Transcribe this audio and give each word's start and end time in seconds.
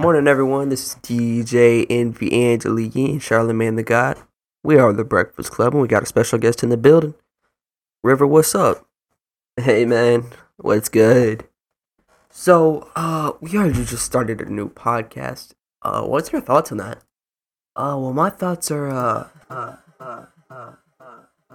Morning, 0.00 0.28
everyone. 0.28 0.70
This 0.70 0.86
is 0.86 0.94
DJ 1.02 1.84
Envy 1.90 2.32
Angela 2.32 2.80
Yee 2.80 3.10
and 3.10 3.20
Charlamagne 3.20 3.76
tha 3.76 3.82
God. 3.82 4.16
We 4.64 4.78
are 4.78 4.94
the 4.94 5.04
Breakfast 5.04 5.52
Club, 5.52 5.74
and 5.74 5.82
we 5.82 5.88
got 5.88 6.02
a 6.02 6.06
special 6.06 6.38
guest 6.38 6.62
in 6.62 6.70
the 6.70 6.78
building. 6.78 7.12
River, 8.02 8.26
what's 8.26 8.54
up? 8.54 8.86
Hey, 9.58 9.84
man. 9.84 10.24
What's 10.56 10.88
good? 10.88 11.44
So, 12.30 12.88
uh, 12.96 13.32
we 13.42 13.58
already 13.58 13.84
just 13.84 14.06
started 14.06 14.40
a 14.40 14.50
new 14.50 14.70
podcast. 14.70 15.52
Uh, 15.82 16.04
what's 16.04 16.32
your 16.32 16.40
thoughts 16.40 16.72
on 16.72 16.78
that? 16.78 17.02
Uh, 17.76 18.00
well, 18.00 18.14
my 18.14 18.30
thoughts 18.30 18.70
are, 18.70 18.88
uh, 18.88 19.28
uh, 19.50 19.76
uh, 20.00 20.24
uh, 20.50 20.72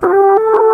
uh. 0.04 0.64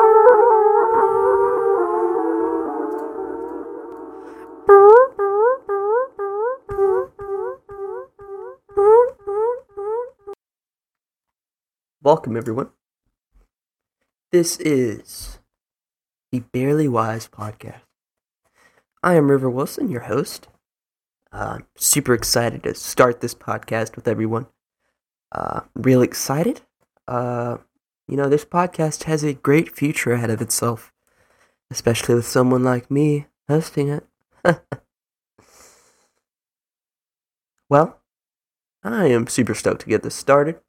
Welcome, 12.03 12.35
everyone. 12.35 12.71
This 14.31 14.57
is 14.57 15.37
the 16.31 16.39
Barely 16.39 16.87
Wise 16.87 17.27
podcast. 17.27 17.81
I 19.03 19.13
am 19.13 19.29
River 19.29 19.51
Wilson, 19.51 19.87
your 19.87 20.01
host. 20.01 20.47
Uh, 21.31 21.57
I'm 21.57 21.67
super 21.75 22.15
excited 22.15 22.63
to 22.63 22.73
start 22.73 23.21
this 23.21 23.35
podcast 23.35 23.95
with 23.95 24.07
everyone. 24.07 24.47
Uh, 25.31 25.59
real 25.75 26.01
excited. 26.01 26.61
Uh, 27.07 27.57
you 28.07 28.17
know, 28.17 28.29
this 28.29 28.45
podcast 28.45 29.03
has 29.03 29.23
a 29.23 29.33
great 29.33 29.75
future 29.75 30.13
ahead 30.13 30.31
of 30.31 30.41
itself, 30.41 30.91
especially 31.69 32.15
with 32.15 32.25
someone 32.25 32.63
like 32.63 32.89
me 32.89 33.27
hosting 33.47 33.89
it. 33.89 34.07
well, 37.69 38.02
I 38.83 39.05
am 39.05 39.27
super 39.27 39.53
stoked 39.53 39.81
to 39.81 39.88
get 39.88 40.02
this 40.02 40.15
started. 40.15 40.59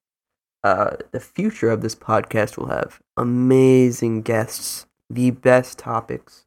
Uh, 0.65 0.97
the 1.11 1.21
future 1.21 1.71
of 1.71 1.83
this 1.83 1.95
podcast 1.95 2.57
will 2.57 2.69
have 2.69 3.01
amazing 3.17 4.23
guests, 4.23 4.87
the 5.11 5.31
best 5.31 5.79
topics, 5.79 6.47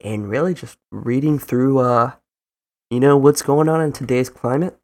and 0.00 0.28
really 0.28 0.52
just 0.52 0.78
reading 0.90 1.38
through, 1.38 1.78
uh, 1.78 2.12
you 2.90 2.98
know, 2.98 3.16
what's 3.16 3.42
going 3.42 3.68
on 3.68 3.80
in 3.80 3.92
today's 3.92 4.28
climate 4.28 4.76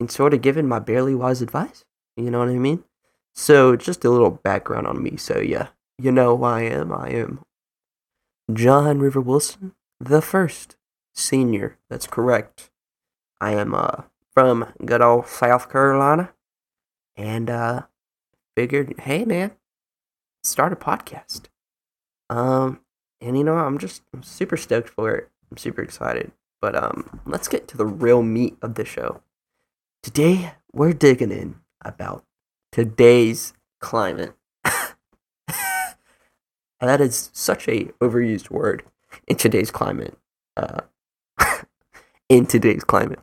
and 0.00 0.10
sort 0.10 0.32
of 0.32 0.40
giving 0.40 0.66
my 0.66 0.78
barely 0.78 1.14
wise 1.14 1.42
advice. 1.42 1.84
You 2.16 2.30
know 2.30 2.38
what 2.38 2.48
I 2.48 2.54
mean? 2.54 2.84
So, 3.34 3.76
just 3.76 4.04
a 4.04 4.10
little 4.10 4.30
background 4.30 4.86
on 4.86 5.02
me. 5.02 5.16
So, 5.16 5.38
yeah, 5.38 5.68
you 5.98 6.10
know 6.10 6.36
who 6.36 6.44
I 6.44 6.62
am. 6.62 6.92
I 6.92 7.10
am 7.10 7.44
John 8.52 8.98
River 8.98 9.20
Wilson, 9.20 9.74
the 10.00 10.22
first 10.22 10.76
senior. 11.14 11.76
That's 11.90 12.06
correct. 12.06 12.70
I 13.40 13.52
am 13.52 13.74
uh, 13.74 14.02
from 14.32 14.72
good 14.84 15.02
old 15.02 15.26
South 15.26 15.70
Carolina. 15.70 16.32
And 17.16 17.50
uh, 17.50 17.82
figured, 18.58 18.92
hey 19.02 19.24
man, 19.24 19.52
start 20.42 20.72
a 20.72 20.76
podcast. 20.76 21.42
Um, 22.28 22.80
and 23.20 23.38
you 23.38 23.44
know, 23.44 23.54
I'm 23.54 23.78
just 23.78 24.02
I'm 24.12 24.24
super 24.24 24.56
stoked 24.56 24.88
for 24.88 25.14
it. 25.14 25.28
I'm 25.48 25.56
super 25.56 25.80
excited. 25.80 26.32
But 26.60 26.74
um, 26.74 27.20
let's 27.24 27.46
get 27.46 27.68
to 27.68 27.76
the 27.76 27.86
real 27.86 28.20
meat 28.20 28.56
of 28.60 28.74
the 28.74 28.84
show. 28.84 29.22
Today 30.02 30.54
we're 30.72 30.92
digging 30.92 31.30
in 31.30 31.60
about 31.84 32.24
today's 32.72 33.52
climate. 33.78 34.34
that 36.80 37.00
is 37.00 37.30
such 37.32 37.68
a 37.68 37.84
overused 38.00 38.50
word 38.50 38.82
in 39.28 39.36
today's 39.36 39.70
climate. 39.70 40.18
Uh, 40.56 40.80
in 42.28 42.44
today's 42.44 42.82
climate. 42.82 43.20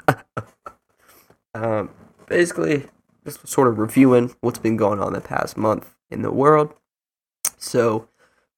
um, 1.53 1.89
basically, 2.25 2.85
just 3.25 3.47
sort 3.47 3.67
of 3.67 3.79
reviewing 3.79 4.35
what's 4.41 4.59
been 4.59 4.77
going 4.77 4.99
on 4.99 5.13
the 5.13 5.21
past 5.21 5.57
month 5.57 5.95
in 6.09 6.21
the 6.21 6.31
world. 6.31 6.73
So, 7.57 8.07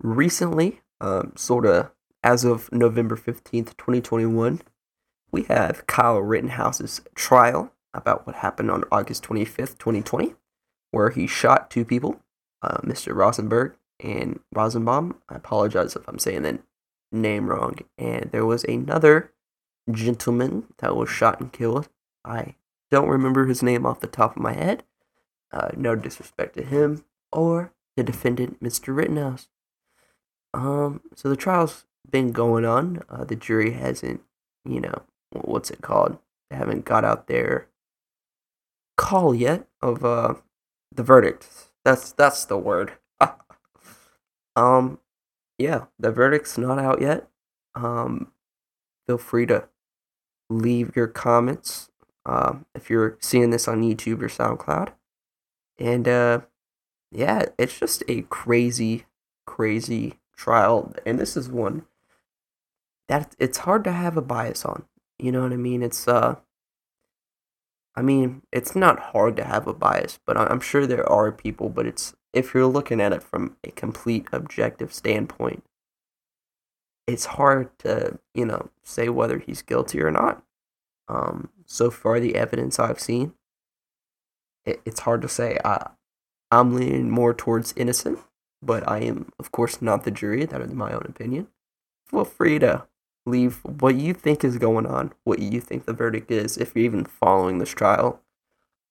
recently, 0.02 0.82
um, 1.00 1.33
sort 1.36 1.66
of 1.66 1.92
as 2.23 2.44
of 2.44 2.72
November 2.72 3.16
15th, 3.16 3.78
2021, 3.78 4.61
we 5.32 5.44
have 5.44 5.88
Kyle 5.88 6.20
Rittenhouse's 6.20 7.02
trial 7.16 7.72
about 7.94 8.28
what 8.28 8.38
happened 8.38 8.70
on 8.70 8.83
August 8.92 9.23
25th, 9.23 9.78
2020, 9.78 10.36
where 10.92 11.10
he 11.10 11.28
shot 11.28 11.70
two 11.70 11.86
people, 11.86 12.20
uh, 12.61 12.78
Mr. 12.80 13.16
Rosenberg 13.16 13.76
and 13.99 14.39
Rosenbaum. 14.54 15.16
I 15.30 15.36
apologize 15.36 15.95
if 15.95 16.08
I'm 16.08 16.20
saying 16.20 16.44
that 16.44 16.60
name 17.11 17.48
wrong. 17.48 17.80
And 17.98 18.30
there 18.32 18.45
was 18.45 18.64
another 18.66 19.32
gentleman 19.92 20.66
that 20.80 20.95
was 20.95 21.10
shot 21.10 21.39
and 21.39 21.52
killed. 21.52 21.89
I 22.26 22.55
don't 22.89 23.09
remember 23.09 23.45
his 23.45 23.64
name 23.64 23.86
off 23.86 23.99
the 23.99 24.08
top 24.08 24.36
of 24.36 24.42
my 24.42 24.53
head. 24.53 24.83
Uh, 25.52 25.70
no 25.75 25.95
disrespect 25.95 26.55
to 26.55 26.64
him 26.64 27.03
or 27.31 27.73
the 27.95 28.03
defendant, 28.03 28.61
Mr. 28.61 28.95
Rittenhouse. 28.95 29.48
Um, 30.53 31.02
so 31.15 31.30
the 31.30 31.36
trial's 31.36 31.86
been 32.09 32.31
going 32.31 32.65
on. 32.65 33.03
Uh, 33.09 33.23
the 33.23 33.36
jury 33.36 33.71
hasn't, 33.71 34.21
you 34.65 34.80
know, 34.81 35.03
what's 35.31 35.71
it 35.71 35.81
called? 35.81 36.17
They 36.49 36.58
haven't 36.58 36.86
got 36.86 37.03
out 37.03 37.27
their 37.27 37.67
call 38.95 39.36
yet 39.36 39.67
of 39.81 40.04
uh 40.04 40.33
the 40.93 41.04
verdict. 41.04 41.48
That's 41.83 42.11
that's 42.11 42.45
the 42.45 42.58
word. 42.58 42.93
um, 44.55 44.99
yeah, 45.58 45.86
the 45.99 46.11
verdict's 46.11 46.58
not 46.58 46.80
out 46.80 47.02
yet. 47.02 47.27
Um, 47.75 48.31
feel 49.05 49.17
free 49.17 49.45
to 49.48 49.67
leave 50.49 50.95
your 50.95 51.08
comments 51.08 51.89
um, 52.27 52.65
if 52.76 52.89
you're 52.89 53.17
seeing 53.21 53.49
this 53.49 53.67
on 53.67 53.82
YouTube 53.82 54.21
or 54.21 54.27
SoundCloud. 54.27 54.89
And 55.80 56.08
uh, 56.08 56.42
yeah, 57.11 57.45
it's 57.58 57.80
just 57.80 58.04
a 58.08 58.23
crazy, 58.23 59.05
crazy 59.45 60.20
trial. 60.36 60.93
And 61.05 61.17
this 61.17 61.37
is 61.37 61.49
one 61.49 61.86
that 63.08 63.33
it's 63.39 63.60
hard 63.60 63.86
to 63.86 63.93
have 63.93 64.17
a 64.17 64.21
bias 64.21 64.66
on. 64.66 64.83
You 65.17 65.32
know 65.32 65.42
what 65.42 65.54
I 65.54 65.58
mean? 65.58 65.82
It's 65.82 66.08
uh, 66.08 66.36
I 67.95 68.02
mean, 68.02 68.43
it's 68.52 68.76
not 68.76 68.99
hard 68.99 69.37
to 69.37 69.45
have 69.45 69.66
a 69.66 69.73
bias, 69.73 70.20
but 70.26 70.37
I'm 70.37 70.60
sure 70.60 70.86
there 70.86 71.10
are 71.10 71.32
people. 71.32 71.70
But 71.70 71.87
it's 71.87 72.14
if 72.33 72.54
you're 72.54 72.67
looking 72.67 72.99
at 72.99 73.14
it 73.14 73.23
from 73.23 73.55
a 73.64 73.71
complete 73.71 74.27
objective 74.33 74.93
standpoint, 74.93 75.64
it's 77.08 77.26
hard 77.26 77.70
to 77.80 78.20
you 78.36 78.45
know 78.45 78.70
say 78.83 79.08
whether 79.08 79.39
he's 79.39 79.61
guilty 79.61 80.02
or 80.02 80.11
not. 80.11 80.43
Um, 81.08 81.49
so 81.67 81.92
far, 81.92 82.20
the 82.20 82.36
evidence 82.36 82.80
I've 82.80 83.00
seen, 83.00 83.33
it, 84.66 84.82
it's 84.86 85.02
hard 85.02 85.22
to 85.22 85.30
say. 85.30 85.58
I, 85.64 85.92
I'm 86.50 86.73
leaning 86.73 87.10
more 87.10 87.33
towards 87.33 87.73
innocent, 87.76 88.20
but 88.61 88.88
I 88.88 89.00
am, 89.00 89.32
of 89.38 89.52
course, 89.52 89.82
not 89.82 90.04
the 90.04 90.11
jury. 90.11 90.45
That 90.45 90.61
is 90.61 90.73
my 90.73 90.92
own 90.92 91.05
opinion. 91.08 91.48
Feel 92.08 92.26
free 92.26 92.58
to 92.60 92.88
leave 93.26 93.58
what 93.64 93.95
you 93.95 94.14
think 94.14 94.44
is 94.44 94.58
going 94.58 94.86
on, 94.86 95.14
what 95.26 95.39
you 95.39 95.60
think 95.60 95.86
the 95.86 95.94
verdict 95.94 96.32
is, 96.32 96.58
if 96.58 96.73
you're 96.73 96.86
even 96.86 97.05
following 97.05 97.60
this 97.60 97.72
trial. 97.72 98.22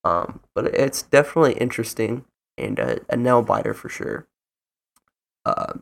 Um, 0.04 0.40
but 0.54 0.66
it's 0.66 1.02
definitely 1.02 1.54
interesting 1.54 2.26
and 2.58 2.78
a, 2.78 3.00
a 3.08 3.16
nail 3.16 3.42
biter 3.42 3.74
for 3.74 3.88
sure. 3.88 4.28
Uh, 5.44 5.74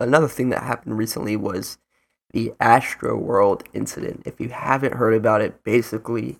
another 0.00 0.28
thing 0.28 0.50
that 0.50 0.62
happened 0.62 0.96
recently 0.96 1.36
was 1.36 1.78
the 2.32 2.52
Astroworld 2.60 3.62
incident. 3.72 4.22
If 4.24 4.40
you 4.40 4.50
haven't 4.50 4.94
heard 4.94 5.14
about 5.14 5.40
it, 5.40 5.62
basically 5.64 6.38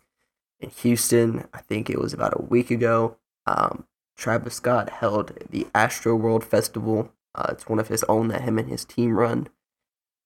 in 0.61 0.71
Houston, 0.71 1.47
I 1.53 1.61
think 1.61 1.89
it 1.89 1.99
was 1.99 2.13
about 2.13 2.39
a 2.39 2.43
week 2.43 2.71
ago, 2.71 3.17
um, 3.47 3.87
Travis 4.17 4.55
Scott 4.55 4.91
held 4.91 5.33
the 5.51 5.67
Astroworld 5.75 6.45
Festival. 6.45 7.13
Uh, 7.35 7.47
it's 7.51 7.69
one 7.69 7.79
of 7.79 7.89
his 7.89 8.05
own 8.05 8.29
that 8.29 8.43
him 8.43 8.59
and 8.59 8.69
his 8.69 8.85
team 8.85 9.17
run. 9.17 9.49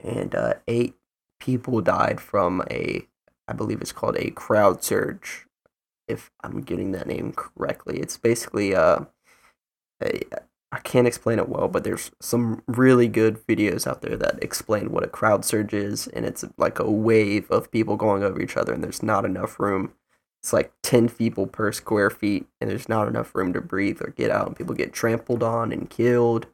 And 0.00 0.34
uh, 0.34 0.54
eight 0.66 0.97
people 1.38 1.81
died 1.81 2.20
from 2.20 2.62
a, 2.70 3.06
I 3.46 3.52
believe 3.52 3.81
it's 3.81 3.92
called 3.92 4.16
a 4.19 4.31
crowd 4.31 4.82
surge, 4.82 5.46
if 6.08 6.31
I'm 6.43 6.62
getting 6.62 6.93
that 6.93 7.06
name 7.06 7.32
correctly. 7.32 8.00
It's 8.00 8.16
basically 8.16 8.75
uh, 8.75 9.05
a, 10.02 10.22
I 10.75 10.81
can't 10.81 11.06
explain 11.06 11.38
it 11.38 11.49
well, 11.49 11.69
but 11.69 11.85
there's 11.85 12.11
some 12.21 12.65
really 12.67 13.06
good 13.06 13.47
videos 13.47 13.87
out 13.87 14.03
there 14.03 14.17
that 14.17 14.43
explain 14.43 14.91
what 14.91 15.05
a 15.05 15.09
crowd 15.09 15.44
surge 15.44 15.73
is, 15.73 16.09
and 16.09 16.26
it's 16.26 16.44
like 16.56 16.81
a 16.81 16.91
wave 16.91 17.49
of 17.49 17.71
people 17.71 17.97
going 17.97 18.25
over 18.25 18.43
each 18.43 18.56
other, 18.56 18.73
and 18.73 18.82
there's 18.82 19.03
not 19.03 19.25
enough 19.25 19.61
room. 19.61 19.93
It's 20.43 20.53
like 20.53 20.73
10 20.82 21.11
people 21.11 21.47
per 21.47 21.71
square 21.71 22.11
feet, 22.11 22.49
and 22.61 22.69
there's 22.69 22.88
not 22.88 23.06
enough 23.06 23.37
room 23.37 23.53
to 23.53 23.61
breathe 23.61 24.03
or 24.03 24.11
get 24.11 24.32
out, 24.32 24.49
and 24.49 24.56
people 24.56 24.75
get 24.75 24.93
trampled 24.93 25.44
on 25.44 25.71
and 25.71 25.88
killed, 25.88 26.49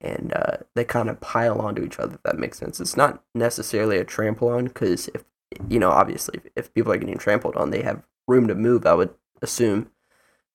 and 0.00 0.32
uh, 0.36 0.58
they 0.76 0.84
kind 0.84 1.10
of 1.10 1.20
pile 1.20 1.60
onto 1.60 1.82
each 1.82 1.98
other, 1.98 2.14
if 2.14 2.22
that 2.22 2.38
makes 2.38 2.58
sense. 2.58 2.78
It's 2.78 2.96
not 2.96 3.24
necessarily 3.34 3.98
a 3.98 4.04
trample 4.04 4.50
on, 4.50 4.66
because 4.66 5.08
if, 5.08 5.24
you 5.68 5.80
know, 5.80 5.90
obviously, 5.90 6.38
if 6.54 6.72
people 6.74 6.92
are 6.92 6.96
getting 6.96 7.18
trampled 7.18 7.56
on, 7.56 7.70
they 7.70 7.82
have 7.82 8.04
room 8.28 8.46
to 8.46 8.54
move, 8.54 8.86
I 8.86 8.94
would 8.94 9.14
assume. 9.42 9.90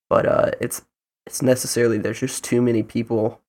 But 0.09 0.25
uh, 0.25 0.51
it's 0.61 0.85
it's 1.25 1.41
necessarily 1.41 1.97
there's 1.97 2.19
just 2.19 2.43
too 2.43 2.61
many 2.61 2.83
people 2.83 3.41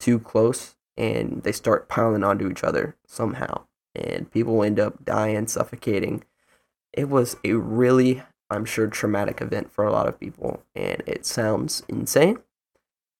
too 0.00 0.18
close 0.18 0.76
and 0.96 1.42
they 1.42 1.52
start 1.52 1.88
piling 1.88 2.24
onto 2.24 2.50
each 2.50 2.64
other 2.64 2.96
somehow 3.06 3.64
and 3.94 4.30
people 4.30 4.62
end 4.62 4.78
up 4.78 5.04
dying 5.04 5.46
suffocating 5.46 6.24
it 6.92 7.08
was 7.08 7.36
a 7.44 7.52
really 7.54 8.22
I'm 8.52 8.64
sure, 8.66 8.86
traumatic 8.86 9.40
event 9.40 9.72
for 9.72 9.84
a 9.84 9.92
lot 9.92 10.08
of 10.08 10.20
people, 10.20 10.62
and 10.74 11.02
it 11.06 11.24
sounds 11.24 11.82
insane. 11.88 12.38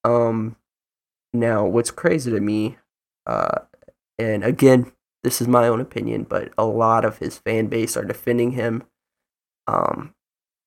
Um, 0.05 0.57
now, 1.33 1.65
what's 1.65 1.91
crazy 1.91 2.31
to 2.31 2.41
me, 2.41 2.77
uh, 3.27 3.61
and 4.19 4.45
again, 4.45 4.93
this 5.25 5.41
is 5.41 5.49
my 5.49 5.69
own 5.69 5.81
opinion, 5.81 6.25
but 6.25 6.53
a 6.59 6.67
lot 6.67 7.05
of 7.05 7.19
his 7.19 7.39
fan 7.39 7.69
base 7.69 7.97
are 7.97 8.05
defending 8.05 8.53
him. 8.53 8.85
Um, 9.67 10.15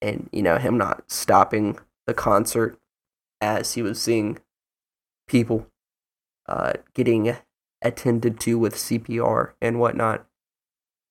and 0.01 0.29
you 0.31 0.41
know 0.41 0.57
him 0.57 0.77
not 0.77 1.11
stopping 1.11 1.77
the 2.07 2.13
concert 2.13 2.79
as 3.45 3.73
he 3.73 3.83
was 3.83 4.01
seeing 4.01 4.39
people 5.27 5.67
uh, 6.47 6.73
getting 6.95 7.37
attended 7.81 8.39
to 8.39 8.57
with 8.57 8.75
CPR 8.75 9.53
and 9.61 9.79
whatnot. 9.79 10.25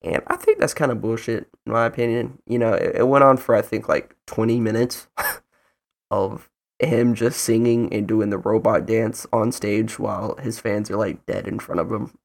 And 0.02 0.20
I 0.26 0.36
think 0.36 0.58
that's 0.58 0.74
kind 0.74 0.90
of 0.90 1.00
bullshit, 1.00 1.48
in 1.64 1.72
my 1.72 1.86
opinion. 1.86 2.38
You 2.46 2.58
know, 2.58 2.72
it, 2.72 2.96
it 2.96 3.08
went 3.08 3.24
on 3.24 3.36
for, 3.36 3.54
I 3.54 3.62
think, 3.62 3.88
like 3.88 4.16
20 4.26 4.60
minutes 4.60 5.06
of 6.10 6.50
him 6.80 7.14
just 7.14 7.40
singing 7.40 7.92
and 7.94 8.06
doing 8.06 8.30
the 8.30 8.38
robot 8.38 8.84
dance 8.84 9.26
on 9.32 9.52
stage 9.52 9.98
while 9.98 10.36
his 10.36 10.58
fans 10.58 10.90
are, 10.90 10.96
like, 10.96 11.24
dead 11.24 11.46
in 11.46 11.60
front 11.60 11.80
of 11.80 11.90
him. 11.90 12.18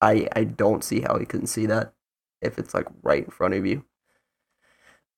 I, 0.00 0.28
I 0.34 0.44
don't 0.44 0.84
see 0.84 1.00
how 1.00 1.16
he 1.16 1.24
couldn't 1.24 1.46
see 1.46 1.66
that 1.66 1.94
if 2.42 2.58
it's, 2.58 2.74
like, 2.74 2.88
right 3.02 3.24
in 3.24 3.30
front 3.30 3.54
of 3.54 3.64
you. 3.64 3.84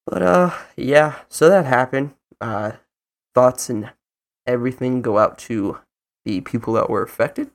But, 0.06 0.22
uh, 0.22 0.54
yeah, 0.76 1.20
so 1.28 1.48
that 1.48 1.64
happened. 1.64 2.14
Uh, 2.40 2.72
thoughts 3.34 3.68
and 3.68 3.90
everything 4.46 5.02
go 5.02 5.18
out 5.18 5.38
to 5.38 5.78
the 6.24 6.40
people 6.40 6.74
that 6.74 6.90
were 6.90 7.02
affected. 7.02 7.50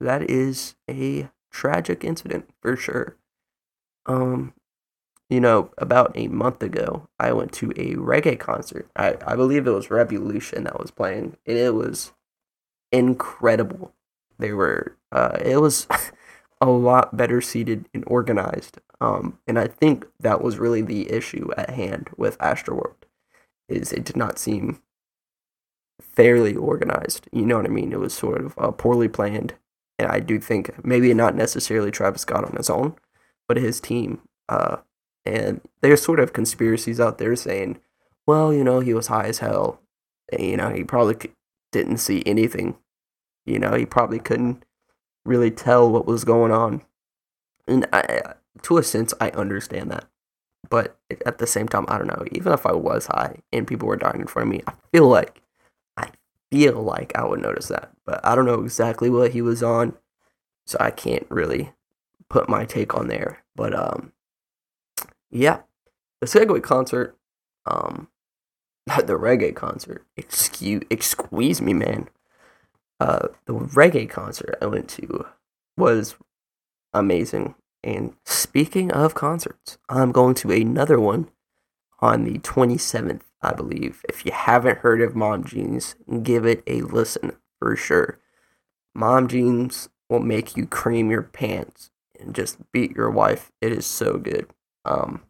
That 0.00 0.28
is 0.28 0.74
a 0.90 1.30
tragic 1.50 2.04
incident 2.04 2.50
for 2.60 2.76
sure. 2.76 3.16
Um, 4.06 4.52
you 5.28 5.40
know, 5.40 5.70
about 5.78 6.12
a 6.16 6.28
month 6.28 6.62
ago, 6.62 7.08
I 7.18 7.32
went 7.32 7.52
to 7.54 7.70
a 7.70 7.96
reggae 7.96 8.38
concert. 8.38 8.88
I, 8.94 9.16
I 9.26 9.34
believe 9.34 9.66
it 9.66 9.72
was 9.72 9.88
Rebelution 9.88 10.64
that 10.64 10.78
was 10.78 10.90
playing, 10.90 11.36
and 11.46 11.56
it 11.56 11.74
was 11.74 12.12
incredible. 12.92 13.92
They 14.38 14.52
were, 14.52 14.96
uh, 15.10 15.38
it 15.44 15.60
was 15.60 15.88
a 16.60 16.66
lot 16.66 17.16
better 17.16 17.40
seated 17.40 17.88
and 17.92 18.04
organized. 18.06 18.78
Um, 19.00 19.38
and 19.46 19.58
I 19.58 19.66
think 19.66 20.06
that 20.20 20.42
was 20.42 20.58
really 20.58 20.82
the 20.82 21.10
issue 21.10 21.50
at 21.56 21.70
hand 21.70 22.10
with 22.16 22.38
Astroworld, 22.38 22.94
is 23.68 23.92
it 23.92 24.04
did 24.04 24.16
not 24.16 24.38
seem 24.38 24.80
fairly 26.00 26.54
organized. 26.54 27.28
You 27.32 27.46
know 27.46 27.56
what 27.56 27.66
I 27.66 27.70
mean? 27.70 27.92
It 27.92 28.00
was 28.00 28.14
sort 28.14 28.44
of 28.44 28.54
uh, 28.58 28.70
poorly 28.70 29.08
planned, 29.08 29.54
and 29.98 30.08
I 30.08 30.20
do 30.20 30.38
think 30.38 30.84
maybe 30.84 31.12
not 31.14 31.34
necessarily 31.34 31.90
Travis 31.90 32.22
Scott 32.22 32.44
on 32.44 32.56
his 32.56 32.70
own, 32.70 32.94
but 33.48 33.56
his 33.56 33.80
team. 33.80 34.20
Uh, 34.48 34.78
and 35.24 35.60
there's 35.80 36.02
sort 36.02 36.20
of 36.20 36.32
conspiracies 36.32 37.00
out 37.00 37.18
there 37.18 37.34
saying, 37.34 37.80
well, 38.26 38.52
you 38.52 38.62
know, 38.62 38.80
he 38.80 38.94
was 38.94 39.08
high 39.08 39.26
as 39.26 39.38
hell. 39.38 39.80
And, 40.32 40.42
you 40.42 40.56
know, 40.56 40.70
he 40.70 40.84
probably 40.84 41.30
didn't 41.72 41.98
see 41.98 42.22
anything. 42.26 42.76
You 43.44 43.58
know, 43.58 43.74
he 43.74 43.86
probably 43.86 44.18
couldn't 44.18 44.64
really 45.24 45.50
tell 45.50 45.90
what 45.90 46.06
was 46.06 46.24
going 46.24 46.52
on. 46.52 46.82
And 47.66 47.86
I, 47.92 48.34
to 48.62 48.78
a 48.78 48.82
sense, 48.82 49.14
I 49.20 49.30
understand 49.30 49.90
that. 49.90 50.04
But 50.68 50.96
at 51.24 51.38
the 51.38 51.46
same 51.46 51.68
time, 51.68 51.86
I 51.88 51.98
don't 51.98 52.08
know. 52.08 52.24
Even 52.32 52.52
if 52.52 52.66
I 52.66 52.72
was 52.72 53.06
high 53.06 53.38
and 53.52 53.66
people 53.66 53.88
were 53.88 53.96
dying 53.96 54.20
in 54.20 54.26
front 54.26 54.48
of 54.48 54.52
me, 54.54 54.62
I 54.66 54.72
feel 54.92 55.08
like, 55.08 55.42
feel 56.50 56.82
like 56.82 57.16
I 57.16 57.24
would 57.24 57.40
notice 57.40 57.68
that. 57.68 57.90
But 58.04 58.24
I 58.24 58.34
don't 58.34 58.46
know 58.46 58.62
exactly 58.62 59.10
what 59.10 59.32
he 59.32 59.42
was 59.42 59.62
on, 59.62 59.94
so 60.66 60.76
I 60.80 60.90
can't 60.90 61.26
really 61.28 61.72
put 62.28 62.48
my 62.48 62.64
take 62.64 62.94
on 62.94 63.08
there. 63.08 63.44
But 63.54 63.74
um, 63.74 64.12
yeah, 65.30 65.60
the 66.20 66.26
Segway 66.26 66.62
concert, 66.62 67.16
um, 67.66 68.08
not 68.86 69.06
the 69.06 69.14
reggae 69.14 69.54
concert. 69.54 70.04
Excuse, 70.16 70.82
excuse 70.90 71.60
me, 71.60 71.74
man. 71.74 72.08
Uh, 72.98 73.28
the 73.44 73.52
reggae 73.52 74.08
concert 74.08 74.56
I 74.62 74.66
went 74.66 74.88
to 74.90 75.26
was 75.76 76.16
amazing. 76.94 77.54
And 77.84 78.14
speaking 78.24 78.90
of 78.90 79.14
concerts, 79.14 79.78
I'm 79.88 80.12
going 80.12 80.34
to 80.36 80.50
another 80.50 80.98
one 80.98 81.28
on 82.00 82.24
the 82.24 82.38
27th, 82.38 83.22
I 83.46 83.52
believe. 83.52 84.04
If 84.08 84.26
you 84.26 84.32
haven't 84.32 84.78
heard 84.78 85.00
of 85.00 85.14
Mom 85.14 85.44
Jeans, 85.44 85.94
give 86.24 86.44
it 86.44 86.64
a 86.66 86.80
listen 86.80 87.36
for 87.60 87.76
sure. 87.76 88.18
Mom 88.92 89.28
Jeans 89.28 89.88
will 90.08 90.20
make 90.20 90.56
you 90.56 90.66
cream 90.66 91.10
your 91.10 91.22
pants 91.22 91.90
and 92.18 92.34
just 92.34 92.58
beat 92.72 92.96
your 92.96 93.10
wife. 93.10 93.52
It 93.60 93.72
is 93.72 93.86
so 93.86 94.18
good. 94.18 94.50
Um, 94.84 95.22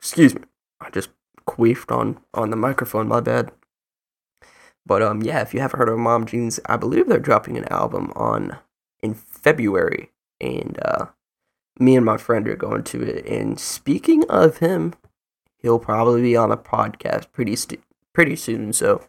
excuse 0.00 0.34
me, 0.34 0.42
I 0.80 0.88
just 0.88 1.10
queefed 1.46 1.94
on 1.94 2.20
on 2.32 2.48
the 2.48 2.56
microphone. 2.56 3.06
My 3.06 3.20
bad. 3.20 3.52
But 4.86 5.02
um, 5.02 5.22
yeah, 5.22 5.42
if 5.42 5.52
you 5.52 5.60
haven't 5.60 5.78
heard 5.78 5.90
of 5.90 5.98
Mom 5.98 6.24
Jeans, 6.24 6.58
I 6.66 6.78
believe 6.78 7.06
they're 7.06 7.18
dropping 7.18 7.58
an 7.58 7.68
album 7.70 8.12
on 8.16 8.56
in 9.02 9.12
February, 9.12 10.10
and 10.40 10.78
uh, 10.82 11.06
me 11.78 11.96
and 11.96 12.04
my 12.04 12.16
friend 12.16 12.48
are 12.48 12.56
going 12.56 12.84
to 12.84 13.02
it. 13.02 13.26
And 13.26 13.60
speaking 13.60 14.24
of 14.30 14.58
him, 14.58 14.94
he'll 15.62 15.78
probably 15.78 16.22
be 16.22 16.36
on 16.36 16.50
a 16.50 16.56
podcast 16.56 17.32
pretty 17.32 17.56
st- 17.56 17.82
pretty 18.12 18.36
soon. 18.36 18.72
So 18.72 19.06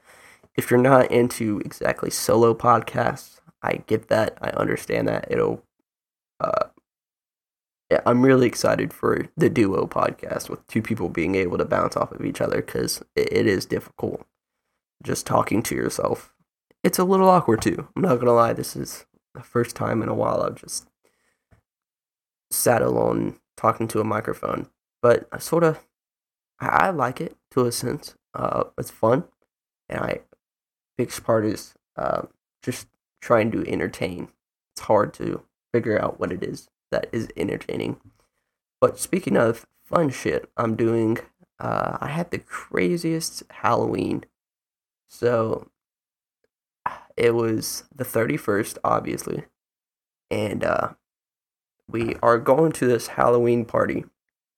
if 0.55 0.69
you're 0.69 0.81
not 0.81 1.11
into 1.11 1.61
exactly 1.65 2.09
solo 2.09 2.53
podcasts, 2.53 3.39
I 3.61 3.83
get 3.87 4.07
that. 4.09 4.37
I 4.41 4.49
understand 4.49 5.07
that. 5.07 5.27
It'll 5.29 5.63
uh, 6.39 6.67
I'm 8.05 8.23
really 8.23 8.47
excited 8.47 8.93
for 8.93 9.27
the 9.35 9.49
duo 9.49 9.85
podcast 9.85 10.49
with 10.49 10.65
two 10.67 10.81
people 10.81 11.09
being 11.09 11.35
able 11.35 11.57
to 11.57 11.65
bounce 11.65 11.97
off 11.97 12.11
of 12.11 12.25
each 12.25 12.41
other 12.41 12.57
because 12.57 13.03
it 13.15 13.47
is 13.47 13.65
difficult 13.65 14.25
just 15.03 15.25
talking 15.25 15.61
to 15.63 15.75
yourself. 15.75 16.33
It's 16.83 16.99
a 16.99 17.03
little 17.03 17.29
awkward 17.29 17.61
too. 17.61 17.87
I'm 17.95 18.01
not 18.01 18.19
gonna 18.19 18.33
lie. 18.33 18.53
This 18.53 18.75
is 18.75 19.05
the 19.33 19.41
first 19.41 19.75
time 19.75 20.01
in 20.01 20.09
a 20.09 20.13
while 20.13 20.41
I've 20.41 20.55
just 20.55 20.87
sat 22.49 22.81
alone 22.81 23.39
talking 23.57 23.87
to 23.89 23.99
a 23.99 24.05
microphone, 24.05 24.67
but 25.01 25.27
I 25.31 25.39
sort 25.39 25.63
of 25.63 25.79
I 26.61 26.91
like 26.91 27.19
it 27.19 27.35
to 27.51 27.65
a 27.65 27.71
sense. 27.71 28.15
Uh, 28.33 28.65
it's 28.77 28.91
fun, 28.91 29.25
and 29.89 29.99
I 29.99 30.19
biggest 30.97 31.23
part 31.23 31.45
is 31.45 31.73
uh, 31.95 32.23
just 32.61 32.87
trying 33.21 33.51
to 33.51 33.67
entertain. 33.67 34.29
It's 34.73 34.81
hard 34.81 35.13
to 35.15 35.43
figure 35.73 35.99
out 35.99 36.19
what 36.19 36.31
it 36.31 36.43
is 36.43 36.69
that 36.91 37.07
is 37.11 37.29
entertaining. 37.35 37.97
But 38.79 38.99
speaking 38.99 39.37
of 39.37 39.65
fun 39.83 40.09
shit, 40.09 40.49
I'm 40.57 40.75
doing. 40.75 41.17
Uh, 41.59 41.97
I 42.01 42.07
had 42.07 42.31
the 42.31 42.39
craziest 42.39 43.43
Halloween. 43.51 44.23
So 45.09 45.69
it 47.17 47.35
was 47.35 47.83
the 47.93 48.05
31st, 48.05 48.77
obviously, 48.83 49.43
and 50.31 50.63
uh, 50.63 50.89
we 51.87 52.15
are 52.23 52.37
going 52.37 52.71
to 52.73 52.87
this 52.87 53.07
Halloween 53.07 53.65
party. 53.65 54.05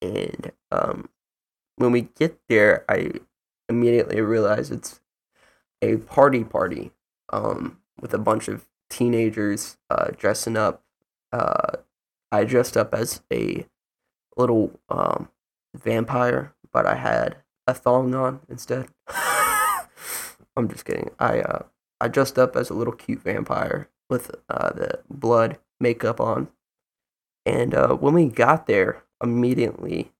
And 0.01 0.51
um, 0.71 1.09
when 1.75 1.91
we 1.91 2.09
get 2.15 2.39
there, 2.49 2.85
I 2.89 3.11
immediately 3.69 4.21
realize 4.21 4.71
it's 4.71 5.01
a 5.81 5.97
party 5.97 6.43
party 6.43 6.91
um, 7.31 7.79
with 7.99 8.13
a 8.13 8.17
bunch 8.19 8.47
of 8.47 8.65
teenagers 8.89 9.77
uh, 9.89 10.11
dressing 10.17 10.57
up. 10.57 10.83
Uh, 11.31 11.77
I 12.31 12.43
dressed 12.43 12.77
up 12.77 12.93
as 12.93 13.21
a 13.31 13.65
little 14.37 14.79
um, 14.89 15.29
vampire, 15.75 16.53
but 16.71 16.85
I 16.85 16.95
had 16.95 17.37
a 17.67 17.73
thong 17.73 18.13
on 18.15 18.41
instead. 18.49 18.87
I'm 20.55 20.67
just 20.69 20.85
kidding. 20.85 21.09
I 21.19 21.39
uh, 21.41 21.63
I 21.99 22.07
dressed 22.07 22.37
up 22.37 22.55
as 22.55 22.69
a 22.69 22.73
little 22.73 22.93
cute 22.93 23.21
vampire 23.21 23.89
with 24.09 24.31
uh, 24.49 24.73
the 24.73 24.99
blood 25.09 25.57
makeup 25.79 26.19
on, 26.19 26.49
and 27.45 27.73
uh, 27.73 27.95
when 27.95 28.13
we 28.13 28.27
got 28.27 28.67
there, 28.67 29.03
immediately 29.23 30.11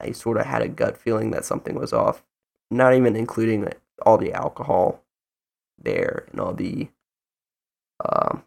I 0.00 0.12
sort 0.12 0.36
of 0.36 0.46
had 0.46 0.62
a 0.62 0.68
gut 0.68 0.96
feeling 0.96 1.30
that 1.30 1.44
something 1.44 1.74
was 1.74 1.92
off. 1.92 2.22
Not 2.70 2.94
even 2.94 3.16
including 3.16 3.68
all 4.04 4.18
the 4.18 4.32
alcohol 4.32 5.02
there 5.78 6.26
and 6.30 6.40
all 6.40 6.52
the 6.52 6.88
um, 8.04 8.42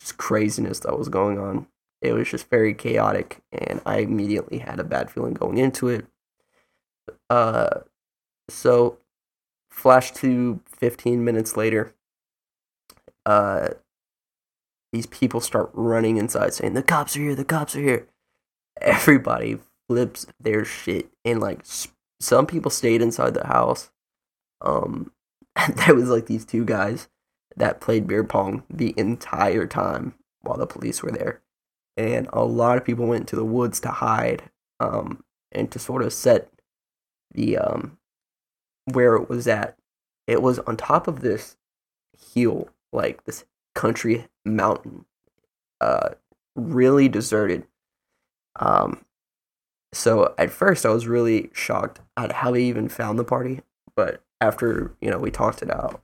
just 0.00 0.16
craziness 0.16 0.80
that 0.80 0.98
was 0.98 1.08
going 1.08 1.38
on. 1.38 1.66
It 2.02 2.14
was 2.14 2.30
just 2.30 2.48
very 2.48 2.72
chaotic, 2.74 3.42
and 3.52 3.80
I 3.84 3.98
immediately 3.98 4.58
had 4.58 4.80
a 4.80 4.84
bad 4.84 5.10
feeling 5.10 5.34
going 5.34 5.58
into 5.58 5.88
it. 5.88 6.06
Uh, 7.28 7.80
so, 8.48 8.98
flash 9.70 10.10
to 10.12 10.60
15 10.66 11.22
minutes 11.22 11.58
later, 11.58 11.94
uh, 13.26 13.68
these 14.92 15.06
people 15.06 15.40
start 15.40 15.70
running 15.74 16.16
inside 16.16 16.54
saying, 16.54 16.72
The 16.72 16.82
cops 16.82 17.16
are 17.16 17.20
here, 17.20 17.34
the 17.34 17.44
cops 17.44 17.76
are 17.76 17.82
here. 17.82 18.06
Everybody 18.80 19.58
flips 19.90 20.26
their 20.38 20.64
shit, 20.64 21.10
and 21.24 21.40
like 21.40 21.62
some 22.20 22.46
people 22.46 22.70
stayed 22.70 23.02
inside 23.02 23.34
the 23.34 23.46
house. 23.46 23.90
Um, 24.60 25.12
there 25.86 25.94
was 25.94 26.08
like 26.08 26.26
these 26.26 26.44
two 26.44 26.64
guys 26.64 27.08
that 27.56 27.80
played 27.80 28.06
beer 28.06 28.22
pong 28.22 28.62
the 28.70 28.94
entire 28.96 29.66
time 29.66 30.14
while 30.42 30.56
the 30.56 30.66
police 30.66 31.02
were 31.02 31.10
there 31.10 31.42
and 32.00 32.28
a 32.32 32.44
lot 32.44 32.78
of 32.78 32.84
people 32.84 33.06
went 33.06 33.28
to 33.28 33.36
the 33.36 33.44
woods 33.44 33.80
to 33.80 33.88
hide 33.88 34.42
um, 34.80 35.22
and 35.52 35.70
to 35.70 35.78
sort 35.78 36.02
of 36.02 36.12
set 36.12 36.50
the 37.32 37.58
um 37.58 37.98
where 38.92 39.14
it 39.16 39.28
was 39.28 39.46
at. 39.46 39.76
It 40.26 40.42
was 40.42 40.58
on 40.60 40.76
top 40.76 41.06
of 41.08 41.20
this 41.20 41.56
hill, 42.34 42.68
like 42.92 43.24
this 43.24 43.44
country 43.74 44.26
mountain, 44.44 45.04
uh, 45.80 46.10
really 46.56 47.08
deserted. 47.08 47.66
Um, 48.58 49.04
so 49.92 50.34
at 50.38 50.50
first 50.50 50.86
I 50.86 50.90
was 50.90 51.06
really 51.06 51.50
shocked 51.52 52.00
at 52.16 52.32
how 52.32 52.52
they 52.52 52.62
even 52.62 52.88
found 52.88 53.18
the 53.18 53.24
party, 53.24 53.60
but 53.96 54.22
after 54.40 54.94
you 55.00 55.10
know 55.10 55.18
we 55.18 55.30
talked 55.30 55.62
it 55.62 55.70
out, 55.70 56.02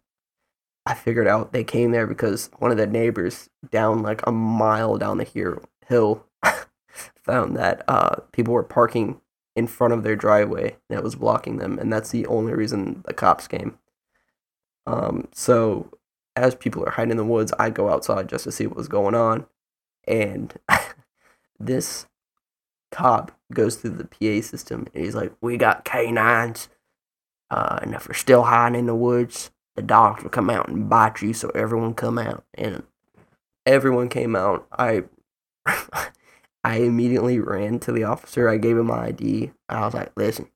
I 0.85 0.95
figured 0.95 1.29
out 1.29 1.53
they 1.53 1.65
came 1.65 1.93
there 1.93 2.07
because 2.07 2.51
one 2.59 2.71
of 2.71 2.77
the 2.77 2.87
neighbors 2.87 3.49
down 3.71 4.03
like 4.03 4.27
a 4.27 4.33
mile 4.33 4.97
down 4.99 5.19
the 5.19 5.61
hill 5.89 6.27
found 7.15 7.57
that 7.57 7.85
uh, 7.89 8.17
people 8.33 8.55
were 8.55 8.63
parking 8.63 9.21
in 9.55 9.67
front 9.67 9.95
of 9.95 10.03
their 10.03 10.17
driveway 10.17 10.77
and 10.89 10.99
it 10.99 11.05
was 11.05 11.15
blocking 11.15 11.59
them, 11.59 11.79
and 11.79 11.93
that's 11.93 12.11
the 12.11 12.27
only 12.27 12.53
reason 12.53 13.03
the 13.07 13.15
cops 13.15 13.47
came. 13.49 13.79
Um, 14.87 15.29
so 15.33 15.91
as 16.37 16.55
people 16.55 16.85
are 16.85 16.93
hiding 16.93 17.13
in 17.13 17.17
the 17.17 17.25
woods, 17.25 17.53
I 17.59 17.71
go 17.71 17.89
outside 17.89 18.29
just 18.29 18.45
to 18.45 18.53
see 18.53 18.67
what 18.67 18.77
was 18.77 18.89
going 18.89 19.15
on, 19.15 19.47
and 20.07 20.55
this 21.59 22.07
cop 22.93 23.33
goes 23.53 23.77
through 23.77 23.91
the 23.91 24.05
PA 24.05 24.47
system 24.47 24.87
and 24.95 25.05
he's 25.05 25.15
like, 25.15 25.33
"We 25.41 25.57
got 25.57 25.85
canines, 25.85 26.69
uh, 27.51 27.79
and 27.83 27.95
if 27.95 28.07
you're 28.07 28.15
still 28.15 28.45
hiding 28.45 28.81
in 28.81 28.87
the 28.87 28.95
woods, 28.95 29.51
the 29.77 29.83
dogs 29.83 30.23
will 30.23 30.31
come 30.31 30.51
out 30.51 30.69
and 30.69 30.89
bite 30.89 31.23
you. 31.23 31.33
So 31.35 31.51
everyone 31.51 31.95
come 31.95 32.19
out." 32.19 32.45
And 32.55 32.85
everyone 33.67 34.09
came 34.09 34.37
out. 34.37 34.67
I 34.73 35.05
I 36.65 36.79
immediately 36.79 37.39
ran 37.41 37.79
to 37.81 37.93
the 37.93 38.05
officer. 38.05 38.49
I 38.49 38.57
gave 38.57 38.79
him 38.79 38.87
my 38.87 39.07
ID. 39.07 39.53
I 39.69 39.81
was 39.85 39.95
like, 39.95 40.13
"Listen, 40.17 40.49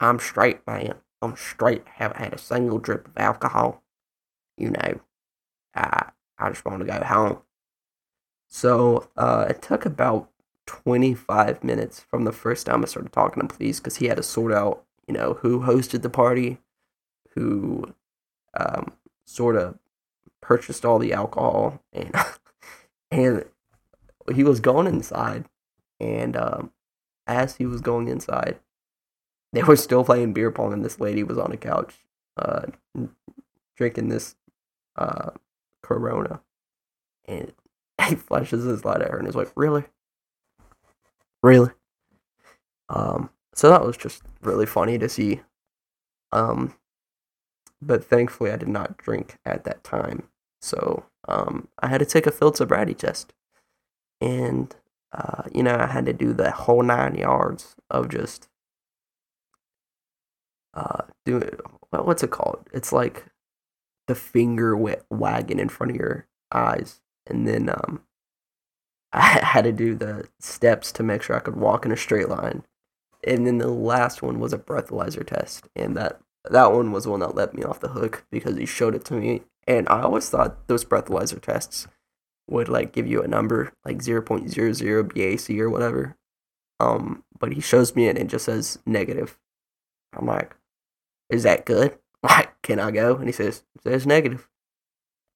I'm 0.00 0.18
straight, 0.18 0.66
man. 0.66 0.94
I'm 1.22 1.36
straight. 1.36 1.84
I 1.86 1.90
haven't 1.96 2.18
had 2.20 2.34
a 2.34 2.38
single 2.38 2.78
drip 2.78 3.08
of 3.08 3.18
alcohol. 3.18 3.82
You 4.56 4.70
know, 4.70 5.00
I 5.74 6.10
I 6.38 6.48
just 6.50 6.64
want 6.64 6.80
to 6.80 6.86
go 6.86 7.04
home." 7.04 7.42
So 8.48 9.08
uh, 9.16 9.46
it 9.48 9.62
took 9.62 9.86
about 9.86 10.30
25 10.66 11.64
minutes 11.64 12.00
from 12.00 12.24
the 12.24 12.32
first 12.32 12.66
time 12.66 12.82
I 12.82 12.86
started 12.86 13.12
talking 13.12 13.40
to 13.40 13.54
police 13.54 13.80
because 13.80 13.96
he 13.96 14.06
had 14.06 14.16
to 14.16 14.22
sort 14.22 14.52
out, 14.52 14.84
you 15.06 15.14
know, 15.14 15.34
who 15.34 15.60
hosted 15.60 16.02
the 16.02 16.10
party, 16.10 16.58
who 17.34 17.94
um, 18.58 18.92
sort 19.24 19.56
of 19.56 19.78
purchased 20.40 20.84
all 20.84 20.98
the 20.98 21.12
alcohol, 21.12 21.82
and 21.92 22.14
and 23.10 23.44
he 24.34 24.44
was 24.44 24.60
going 24.60 24.86
inside, 24.86 25.46
and 25.98 26.36
um, 26.36 26.72
as 27.26 27.56
he 27.56 27.66
was 27.66 27.80
going 27.80 28.08
inside, 28.08 28.58
they 29.52 29.62
were 29.62 29.76
still 29.76 30.04
playing 30.04 30.32
beer 30.32 30.50
pong, 30.50 30.72
and 30.72 30.84
this 30.84 31.00
lady 31.00 31.22
was 31.22 31.38
on 31.38 31.52
a 31.52 31.56
couch, 31.56 31.94
uh, 32.36 32.66
drinking 33.76 34.08
this 34.08 34.36
uh, 34.96 35.30
Corona, 35.82 36.40
and 37.26 37.52
he 38.08 38.14
flashes 38.14 38.64
his 38.64 38.84
light 38.84 39.02
at 39.02 39.10
her 39.10 39.18
and 39.18 39.28
is 39.28 39.36
like, 39.36 39.50
"Really, 39.56 39.84
really?" 41.42 41.70
Um, 42.88 43.30
so 43.54 43.70
that 43.70 43.84
was 43.84 43.96
just 43.96 44.22
really 44.42 44.66
funny 44.66 44.98
to 44.98 45.08
see. 45.08 45.40
Um, 46.32 46.74
but 47.82 48.04
thankfully, 48.04 48.50
I 48.50 48.56
did 48.56 48.68
not 48.68 48.96
drink 48.98 49.38
at 49.44 49.64
that 49.64 49.84
time, 49.84 50.28
so 50.60 51.04
um, 51.28 51.68
I 51.80 51.88
had 51.88 51.98
to 51.98 52.06
take 52.06 52.26
a 52.26 52.32
field 52.32 52.56
sobriety 52.56 52.94
test 52.94 53.32
and 54.20 54.74
uh, 55.12 55.42
you 55.52 55.62
know 55.62 55.76
I 55.76 55.86
had 55.86 56.06
to 56.06 56.12
do 56.12 56.32
the 56.32 56.50
whole 56.50 56.82
nine 56.82 57.14
yards 57.14 57.74
of 57.90 58.08
just 58.08 58.48
uh, 60.74 61.02
doing 61.24 61.50
what's 61.90 62.22
it 62.22 62.30
called? 62.30 62.68
It's 62.72 62.92
like 62.92 63.26
the 64.06 64.14
finger 64.14 64.76
wagging 64.76 65.58
in 65.58 65.68
front 65.68 65.90
of 65.92 65.96
your 65.96 66.26
eyes, 66.52 67.00
and 67.26 67.46
then 67.46 67.68
um, 67.68 68.02
I 69.12 69.40
had 69.42 69.64
to 69.64 69.72
do 69.72 69.94
the 69.94 70.28
steps 70.38 70.92
to 70.92 71.02
make 71.02 71.22
sure 71.22 71.36
I 71.36 71.40
could 71.40 71.56
walk 71.56 71.84
in 71.84 71.92
a 71.92 71.96
straight 71.96 72.28
line, 72.28 72.62
and 73.24 73.46
then 73.46 73.58
the 73.58 73.68
last 73.68 74.22
one 74.22 74.38
was 74.38 74.52
a 74.52 74.58
breathalyzer 74.58 75.26
test, 75.26 75.68
and 75.74 75.96
that 75.96 76.20
that 76.48 76.72
one 76.72 76.92
was 76.92 77.04
the 77.04 77.10
one 77.10 77.20
that 77.20 77.34
let 77.34 77.54
me 77.54 77.62
off 77.62 77.80
the 77.80 77.88
hook 77.88 78.24
because 78.30 78.56
he 78.56 78.66
showed 78.66 78.94
it 78.94 79.04
to 79.06 79.14
me, 79.14 79.42
and 79.66 79.88
I 79.88 80.02
always 80.02 80.28
thought 80.28 80.68
those 80.68 80.84
breathalyzer 80.84 81.40
tests 81.40 81.86
would 82.48 82.68
like 82.68 82.92
give 82.92 83.06
you 83.06 83.22
a 83.22 83.28
number 83.28 83.72
like 83.84 83.98
0.00 83.98 85.14
BAC 85.14 85.58
or 85.58 85.70
whatever. 85.70 86.16
Um, 86.80 87.24
but 87.38 87.52
he 87.52 87.60
shows 87.60 87.94
me 87.94 88.06
it 88.06 88.10
and 88.10 88.18
it 88.18 88.26
just 88.28 88.46
says 88.46 88.78
negative. 88.86 89.38
I'm 90.12 90.26
like, 90.26 90.56
is 91.28 91.42
that 91.44 91.64
good? 91.64 91.96
Like, 92.22 92.60
can 92.60 92.78
I 92.78 92.90
go? 92.90 93.16
And 93.16 93.28
he 93.28 93.32
says, 93.32 93.62
says 93.82 94.06
negative. 94.06 94.46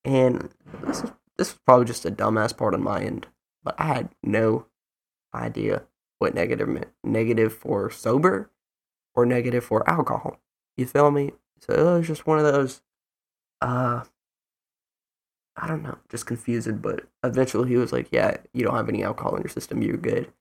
And 0.05 0.51
this 0.83 1.03
is 1.03 1.11
this 1.39 1.53
was 1.53 1.59
probably 1.65 1.87
just 1.87 2.05
a 2.05 2.11
dumbass 2.11 2.55
part 2.55 2.75
on 2.75 2.83
my 2.83 3.03
end, 3.03 3.27
but 3.65 3.75
I 3.79 3.87
had 3.87 4.11
no 4.23 4.67
idea 5.35 5.85
what 6.19 6.35
negative 6.35 6.69
meant. 6.69 6.89
Negative 7.03 7.53
for 7.53 7.91
sober 7.91 8.51
or 9.15 9.27
negative 9.27 9.65
for 9.65 9.89
alcohol. 9.89 10.39
You 10.77 10.87
feel 10.87 11.11
me? 11.11 11.33
So 11.59 11.73
it 11.73 11.99
was 11.99 12.07
just 12.07 12.27
one 12.27 12.39
of 12.39 12.45
those 12.45 12.83
uh 13.61 14.05
I 15.57 15.69
don't 15.69 15.83
know, 15.83 15.99
just 16.09 16.27
confused. 16.27 16.83
But 16.83 17.05
eventually 17.23 17.69
he 17.69 17.77
was 17.77 17.93
like, 17.93 18.09
Yeah, 18.13 18.37
you 18.53 18.65
don't 18.65 18.77
have 18.77 18.89
any 18.89 19.03
alcohol 19.03 19.37
in 19.37 19.43
your 19.43 19.51
system, 19.51 19.83
you're 19.83 19.97
good. 19.97 20.33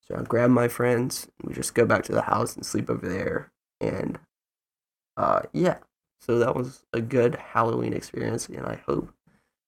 So 0.00 0.16
I 0.16 0.22
grabbed 0.22 0.52
my 0.52 0.68
friends, 0.68 1.28
we 1.42 1.54
just 1.54 1.74
go 1.74 1.86
back 1.86 2.02
to 2.04 2.12
the 2.12 2.22
house 2.22 2.56
and 2.56 2.66
sleep 2.66 2.90
over 2.90 3.08
there. 3.08 3.52
And 3.80 4.18
uh, 5.16 5.42
yeah, 5.52 5.78
so 6.20 6.38
that 6.38 6.56
was 6.56 6.84
a 6.92 7.00
good 7.00 7.36
Halloween 7.36 7.92
experience. 7.92 8.48
And 8.48 8.66
I 8.66 8.80
hope 8.86 9.12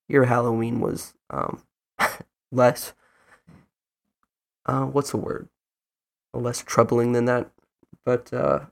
your 0.09 0.25
Halloween 0.25 0.81
was 0.81 1.15
um, 1.31 1.63
less, 2.53 2.95
uh, 4.67 4.85
what's 4.85 5.11
the 5.11 5.17
word? 5.19 5.49
Less 6.35 6.63
troubling 6.63 7.13
than 7.13 7.27
that. 7.27 7.51
But 8.05 8.33
uh, 8.33 8.67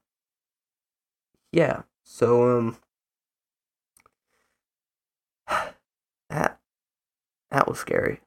yeah, 1.52 1.82
so 2.04 2.58
um, 2.58 2.78
That 6.28 6.58
that 7.50 7.68
was 7.68 7.78
scary. 7.78 8.20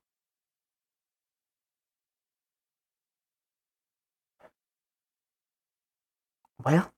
Well, 6.63 6.91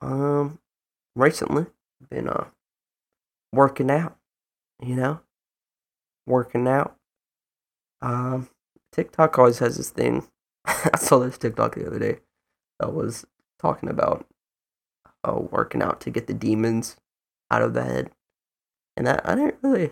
um, 0.00 0.58
recently 1.14 1.66
been 2.10 2.28
uh 2.28 2.46
working 3.52 3.90
out, 3.90 4.16
you 4.82 4.96
know, 4.96 5.20
working 6.26 6.68
out. 6.68 6.96
Um, 8.02 8.48
TikTok 8.96 9.38
always 9.38 9.58
has 9.58 9.76
this 9.76 9.90
thing. 9.90 10.26
I 10.64 10.96
saw 10.96 11.18
this 11.18 11.36
TikTok 11.36 11.74
the 11.74 11.86
other 11.86 11.98
day 11.98 12.20
that 12.80 12.94
was 12.94 13.26
talking 13.58 13.90
about 13.90 14.26
uh, 15.22 15.38
working 15.38 15.82
out 15.82 16.00
to 16.00 16.10
get 16.10 16.26
the 16.26 16.34
demons 16.34 16.96
out 17.50 17.60
of 17.60 17.74
the 17.74 17.84
head. 17.84 18.10
And 18.96 19.06
I, 19.06 19.20
I 19.22 19.34
didn't 19.34 19.56
really. 19.60 19.90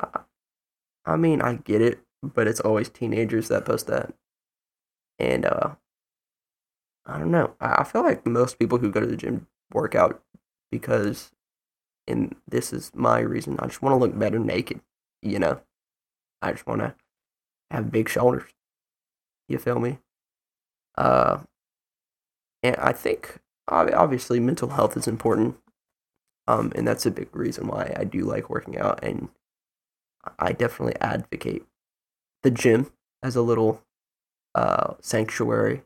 I, 0.00 0.20
I 1.04 1.16
mean, 1.16 1.40
I 1.40 1.54
get 1.54 1.80
it, 1.80 2.00
but 2.22 2.48
it's 2.48 2.58
always 2.58 2.88
teenagers 2.88 3.46
that 3.48 3.66
post 3.66 3.86
that. 3.86 4.12
And 5.20 5.46
uh, 5.46 5.76
I 7.06 7.18
don't 7.18 7.30
know. 7.30 7.54
I, 7.60 7.82
I 7.82 7.84
feel 7.84 8.02
like 8.02 8.26
most 8.26 8.58
people 8.58 8.78
who 8.78 8.90
go 8.90 8.98
to 8.98 9.06
the 9.06 9.16
gym 9.16 9.46
work 9.72 9.94
out 9.94 10.20
because, 10.72 11.30
and 12.08 12.34
this 12.48 12.72
is 12.72 12.90
my 12.96 13.20
reason, 13.20 13.60
I 13.60 13.66
just 13.66 13.80
want 13.80 13.92
to 13.92 13.98
look 13.98 14.18
better 14.18 14.40
naked. 14.40 14.80
You 15.22 15.38
know, 15.38 15.60
I 16.40 16.50
just 16.50 16.66
want 16.66 16.80
to 16.80 16.96
have 17.72 17.90
big 17.90 18.08
shoulders. 18.08 18.50
You 19.48 19.58
feel 19.58 19.78
me? 19.78 19.98
Uh, 20.96 21.40
and 22.62 22.76
I 22.76 22.92
think 22.92 23.38
obviously 23.68 24.38
mental 24.40 24.70
health 24.70 24.96
is 24.96 25.08
important 25.08 25.56
um, 26.48 26.72
and 26.74 26.86
that's 26.86 27.06
a 27.06 27.10
big 27.10 27.34
reason 27.34 27.66
why 27.66 27.94
I 27.96 28.04
do 28.04 28.20
like 28.20 28.50
working 28.50 28.78
out. 28.78 29.02
And 29.02 29.28
I 30.38 30.52
definitely 30.52 30.96
advocate 31.00 31.64
the 32.42 32.50
gym 32.50 32.90
as 33.22 33.36
a 33.36 33.42
little 33.42 33.82
uh, 34.54 34.94
sanctuary. 35.00 35.82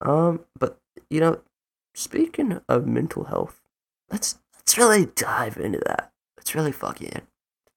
Um, 0.00 0.44
but 0.58 0.78
you 1.10 1.20
know, 1.20 1.40
speaking 1.94 2.60
of 2.68 2.86
mental 2.86 3.24
health, 3.24 3.60
let's 4.10 4.38
let's 4.56 4.76
really 4.76 5.06
dive 5.06 5.56
into 5.56 5.80
that. 5.86 6.12
Let's 6.36 6.54
really 6.54 6.72
fucking 6.72 7.22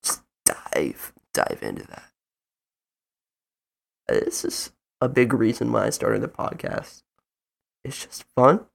just 0.04 0.24
dive 0.46 1.14
dive 1.34 1.60
into 1.62 1.86
that. 1.88 2.12
This 4.08 4.46
is 4.46 4.72
a 5.02 5.10
big 5.10 5.34
reason 5.34 5.72
why 5.72 5.88
I 5.88 5.90
started 5.90 6.22
the 6.22 6.28
podcast. 6.28 7.04
It's 7.84 8.06
just 8.06 8.26
fun 8.36 8.66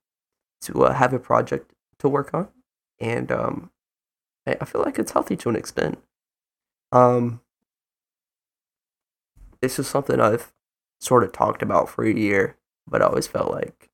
to 0.63 0.85
uh, 0.85 0.95
have 0.95 1.13
a 1.13 1.19
project 1.19 1.73
to 1.99 2.09
work 2.09 2.33
on, 2.35 2.49
and 3.01 3.31
um, 3.33 3.71
I 4.47 4.65
feel 4.65 4.83
like 4.83 4.99
it's 4.99 5.13
healthy 5.13 5.37
to 5.37 5.49
an 5.49 5.57
extent. 5.57 5.99
Um, 6.91 7.41
this 9.61 9.79
is 9.79 9.87
something 9.87 10.21
I've 10.21 10.53
sort 11.01 11.25
of 11.25 11.33
talked 11.33 11.63
about 11.63 11.89
for 11.89 12.05
a 12.05 12.13
year, 12.13 12.57
but 12.87 13.03
I 13.03 13.07
always 13.07 13.27
felt 13.27 13.51
like 13.51 13.91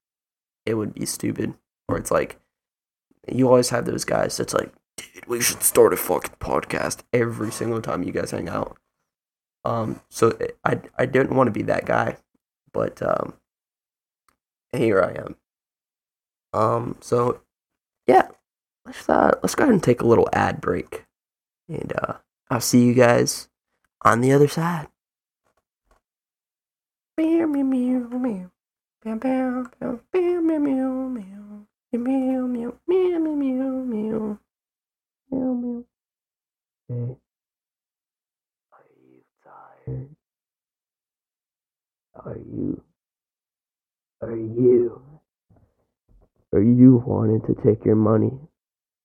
it 0.66 0.74
would 0.74 0.94
be 0.94 1.06
stupid. 1.06 1.54
Or 1.88 1.96
it's 1.96 2.10
like 2.10 2.38
you 3.32 3.48
always 3.48 3.70
have 3.70 3.84
those 3.86 4.04
guys 4.04 4.36
that's 4.36 4.54
like, 4.54 4.72
dude, 4.96 5.26
we 5.26 5.40
should 5.40 5.62
start 5.62 5.92
a 5.92 5.96
fucking 5.96 6.36
podcast 6.40 7.00
every 7.12 7.50
single 7.50 7.80
time 7.80 8.02
you 8.02 8.12
guys 8.12 8.30
hang 8.30 8.48
out. 8.48 8.76
Um, 9.64 10.00
so 10.08 10.36
I 10.64 10.80
I 10.96 11.06
didn't 11.06 11.34
want 11.36 11.48
to 11.48 11.52
be 11.52 11.62
that 11.62 11.84
guy, 11.84 12.16
but 12.72 13.02
um, 13.02 13.34
here 14.72 15.02
I 15.02 15.20
am. 15.20 15.36
Um, 16.52 16.96
so 17.00 17.40
yeah, 18.06 18.28
let's 18.86 19.08
uh 19.08 19.38
let's 19.42 19.54
go 19.54 19.64
ahead 19.64 19.74
and 19.74 19.82
take 19.82 20.00
a 20.00 20.06
little 20.06 20.28
ad 20.32 20.60
break, 20.60 21.04
and 21.68 21.92
uh, 22.02 22.14
I'll 22.50 22.60
see 22.60 22.84
you 22.84 22.94
guys 22.94 23.48
on 24.02 24.20
the 24.20 24.32
other 24.32 24.48
side. 24.48 24.88
Meow 27.16 27.46
meow 27.46 27.64
meow 27.64 28.08
meow 28.10 28.50
meow 29.04 29.14
meow 29.14 30.00
meow 30.12 30.60
meow 30.60 31.66
meow 31.92 32.38
meow 32.46 32.48
meow 32.52 32.72
meow 32.86 33.84
meow 33.90 34.38
meow 36.88 37.18
Are 42.24 42.36
you? 42.36 42.82
Are 44.22 44.36
you? 44.36 45.02
Are 46.52 46.62
you 46.62 47.02
wanting 47.06 47.42
to 47.42 47.54
take 47.62 47.84
your 47.84 47.96
money, 47.96 48.32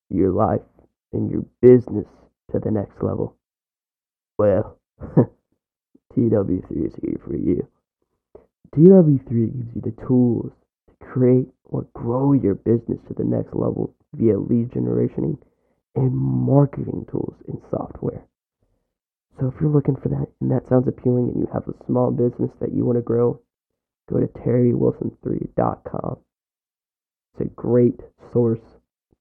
your 0.09 0.31
life, 0.31 0.61
and 1.11 1.29
your 1.29 1.45
business 1.61 2.07
to 2.51 2.59
the 2.59 2.71
next 2.71 3.01
level? 3.01 3.35
Well, 4.37 4.79
TW3 6.13 6.87
is 6.87 6.95
here 7.01 7.19
for 7.23 7.35
you. 7.35 7.67
TW3 8.75 9.27
gives 9.27 9.75
you 9.75 9.81
the 9.81 10.07
tools 10.07 10.51
to 10.87 11.05
create 11.05 11.47
or 11.65 11.85
grow 11.93 12.33
your 12.33 12.55
business 12.55 12.99
to 13.07 13.13
the 13.13 13.23
next 13.23 13.53
level 13.53 13.93
via 14.15 14.37
lead 14.37 14.71
generation 14.73 15.37
and 15.95 16.15
marketing 16.15 17.05
tools 17.11 17.35
and 17.47 17.61
software. 17.69 18.25
So 19.39 19.47
if 19.47 19.59
you're 19.59 19.69
looking 19.69 19.95
for 19.95 20.09
that 20.09 20.27
and 20.41 20.51
that 20.51 20.67
sounds 20.67 20.87
appealing 20.87 21.29
and 21.29 21.39
you 21.39 21.49
have 21.53 21.67
a 21.67 21.85
small 21.85 22.11
business 22.11 22.51
that 22.61 22.73
you 22.73 22.85
want 22.85 22.97
to 22.97 23.01
grow, 23.01 23.41
go 24.09 24.19
to 24.19 24.27
terrywilson3.com. 24.27 26.17
It's 27.33 27.41
a 27.41 27.53
great 27.55 27.99
source 28.31 28.61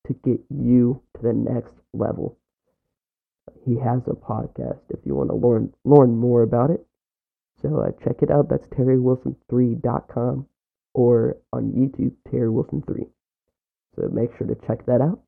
to 0.07 0.15
get 0.25 0.41
you 0.51 1.03
to 1.17 1.23
the 1.23 1.33
next 1.33 1.75
level. 1.95 2.39
He 3.65 3.79
has 3.79 4.03
a 4.07 4.15
podcast 4.15 4.81
if 4.91 5.01
you 5.05 5.15
want 5.15 5.31
to 5.31 5.37
learn 5.37 5.73
learn 5.85 6.17
more 6.17 6.43
about 6.43 6.71
it. 6.71 6.85
So 7.63 7.81
uh, 7.81 7.93
check 8.05 8.23
it 8.23 8.31
out. 8.31 8.49
That's 8.49 8.67
terrywilson3.com 8.69 10.47
or 10.95 11.37
on 11.53 11.73
YouTube, 11.73 12.13
Terry 12.31 12.51
Wilson 12.51 12.83
3. 12.87 13.05
So 13.97 14.09
make 14.09 14.37
sure 14.37 14.47
to 14.47 14.57
check 14.67 14.85
that 14.87 15.01
out. 15.01 15.21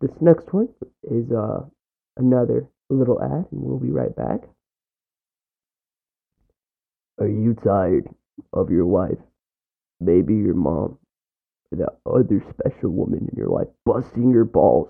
This 0.00 0.10
next 0.20 0.52
one 0.52 0.68
is 1.10 1.30
uh, 1.30 1.60
another 2.16 2.68
little 2.88 3.22
ad, 3.22 3.46
and 3.50 3.60
we'll 3.62 3.78
be 3.78 3.90
right 3.90 4.14
back. 4.14 4.40
Are 7.18 7.28
you 7.28 7.54
tired 7.54 8.08
of 8.52 8.70
your 8.70 8.86
wife, 8.86 9.18
maybe 10.00 10.34
your 10.34 10.54
mom, 10.54 10.98
or 11.70 11.78
that 11.78 11.98
other 12.06 12.44
special 12.50 12.90
woman 12.90 13.28
in 13.30 13.36
your 13.36 13.48
life 13.48 13.68
busting 13.84 14.30
your 14.30 14.44
balls 14.44 14.88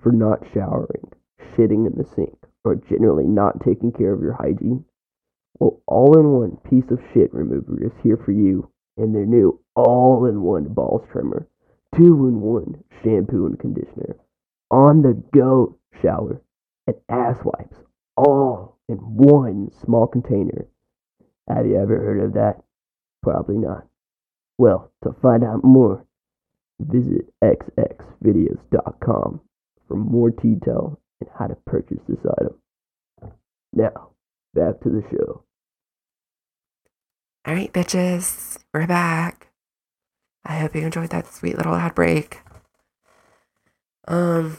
for 0.00 0.12
not 0.12 0.40
showering, 0.54 1.12
shitting 1.54 1.86
in 1.86 1.94
the 1.96 2.08
sink, 2.14 2.36
or 2.64 2.76
generally 2.76 3.26
not 3.26 3.60
taking 3.64 3.92
care 3.92 4.12
of 4.12 4.22
your 4.22 4.34
hygiene? 4.34 4.84
Well, 5.58 5.82
all 5.86 6.18
in 6.18 6.30
one 6.30 6.56
piece 6.68 6.90
of 6.90 7.00
shit 7.12 7.34
remover 7.34 7.84
is 7.84 7.92
here 8.02 8.16
for 8.16 8.32
you 8.32 8.70
in 8.96 9.12
their 9.12 9.26
new 9.26 9.60
all 9.74 10.26
in 10.26 10.42
one 10.42 10.64
balls 10.64 11.02
trimmer, 11.10 11.46
two 11.94 12.26
in 12.28 12.40
one 12.40 12.82
shampoo 13.02 13.46
and 13.46 13.58
conditioner, 13.58 14.16
on 14.70 15.02
the 15.02 15.14
go 15.34 15.76
shower, 16.02 16.40
and 16.86 16.96
ass 17.08 17.36
wipes, 17.44 17.76
all 18.16 18.78
in 18.88 18.96
one 18.96 19.70
small 19.84 20.06
container. 20.06 20.66
Have 21.48 21.66
you 21.66 21.76
ever 21.80 21.96
heard 21.98 22.22
of 22.22 22.34
that? 22.34 22.62
Probably 23.22 23.56
not. 23.58 23.86
Well, 24.58 24.90
to 25.04 25.14
find 25.20 25.42
out 25.42 25.64
more, 25.64 26.04
visit 26.80 27.32
xxvideos.com 27.42 29.40
for 29.88 29.96
more 29.96 30.30
detail 30.30 31.00
and 31.20 31.30
how 31.38 31.46
to 31.46 31.56
purchase 31.66 32.00
this 32.08 32.24
item. 32.38 32.54
Now, 33.72 34.10
back 34.54 34.80
to 34.82 34.88
the 34.88 35.02
show. 35.10 35.44
All 37.46 37.54
right, 37.54 37.72
bitches, 37.72 38.58
we're 38.74 38.86
back. 38.86 39.49
I 40.44 40.58
hope 40.58 40.74
you 40.74 40.82
enjoyed 40.82 41.10
that 41.10 41.32
sweet 41.32 41.56
little 41.56 41.74
ad 41.74 41.94
break. 41.94 42.40
Um, 44.08 44.58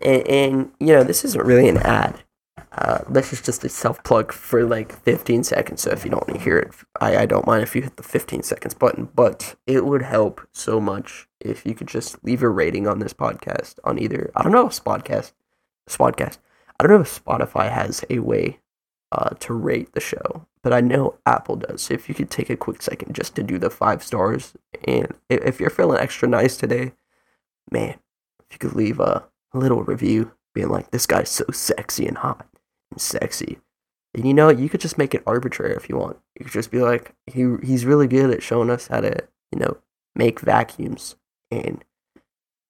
and, 0.00 0.28
and 0.28 0.72
you 0.80 0.88
know, 0.88 1.04
this 1.04 1.24
isn't 1.24 1.44
really 1.44 1.68
an 1.68 1.78
ad. 1.78 2.22
Uh, 2.76 2.98
this 3.08 3.32
is 3.32 3.40
just 3.40 3.64
a 3.64 3.68
self 3.68 4.02
plug 4.02 4.32
for 4.32 4.64
like 4.64 4.92
15 4.92 5.44
seconds. 5.44 5.82
So 5.82 5.90
if 5.90 6.04
you 6.04 6.10
don't 6.10 6.26
want 6.26 6.38
to 6.38 6.44
hear 6.44 6.58
it, 6.58 6.72
I, 7.00 7.18
I 7.18 7.26
don't 7.26 7.46
mind 7.46 7.62
if 7.62 7.76
you 7.76 7.82
hit 7.82 7.96
the 7.96 8.02
15 8.02 8.42
seconds 8.42 8.74
button. 8.74 9.08
But 9.14 9.54
it 9.66 9.84
would 9.84 10.02
help 10.02 10.46
so 10.52 10.80
much 10.80 11.28
if 11.40 11.64
you 11.64 11.74
could 11.74 11.88
just 11.88 12.22
leave 12.24 12.42
a 12.42 12.48
rating 12.48 12.88
on 12.88 12.98
this 12.98 13.12
podcast 13.12 13.78
on 13.84 13.98
either 13.98 14.30
I 14.34 14.42
don't 14.42 14.52
know 14.52 14.66
if 14.66 14.82
podcast, 14.82 15.32
podcast. 15.88 16.38
I 16.78 16.84
don't 16.84 16.96
know 16.96 17.02
if 17.02 17.24
Spotify 17.24 17.70
has 17.70 18.04
a 18.10 18.18
way 18.18 18.58
uh, 19.14 19.30
to 19.38 19.54
rate 19.54 19.92
the 19.92 20.00
show, 20.00 20.46
but 20.62 20.72
I 20.72 20.80
know 20.80 21.18
Apple 21.24 21.56
does. 21.56 21.82
So 21.82 21.94
if 21.94 22.08
you 22.08 22.14
could 22.14 22.30
take 22.30 22.50
a 22.50 22.56
quick 22.56 22.82
second 22.82 23.14
just 23.14 23.36
to 23.36 23.42
do 23.42 23.58
the 23.58 23.70
five 23.70 24.02
stars, 24.02 24.54
and 24.84 25.14
if 25.28 25.60
you're 25.60 25.70
feeling 25.70 26.00
extra 26.00 26.28
nice 26.28 26.56
today, 26.56 26.92
man, 27.70 27.98
if 28.40 28.46
you 28.52 28.58
could 28.58 28.74
leave 28.74 28.98
a 28.98 29.24
little 29.52 29.84
review 29.84 30.32
being 30.52 30.68
like, 30.68 30.90
"This 30.90 31.06
guy's 31.06 31.30
so 31.30 31.44
sexy 31.52 32.06
and 32.06 32.18
hot 32.18 32.46
and 32.90 33.00
sexy," 33.00 33.60
and 34.14 34.26
you 34.26 34.34
know, 34.34 34.48
you 34.48 34.68
could 34.68 34.80
just 34.80 34.98
make 34.98 35.14
it 35.14 35.22
arbitrary 35.26 35.74
if 35.74 35.88
you 35.88 35.96
want. 35.96 36.18
You 36.38 36.44
could 36.44 36.54
just 36.54 36.72
be 36.72 36.80
like, 36.80 37.14
"He 37.26 37.56
he's 37.62 37.86
really 37.86 38.08
good 38.08 38.30
at 38.30 38.42
showing 38.42 38.70
us 38.70 38.88
how 38.88 39.00
to, 39.00 39.16
you 39.52 39.58
know, 39.60 39.78
make 40.14 40.40
vacuums 40.40 41.16
and." 41.50 41.84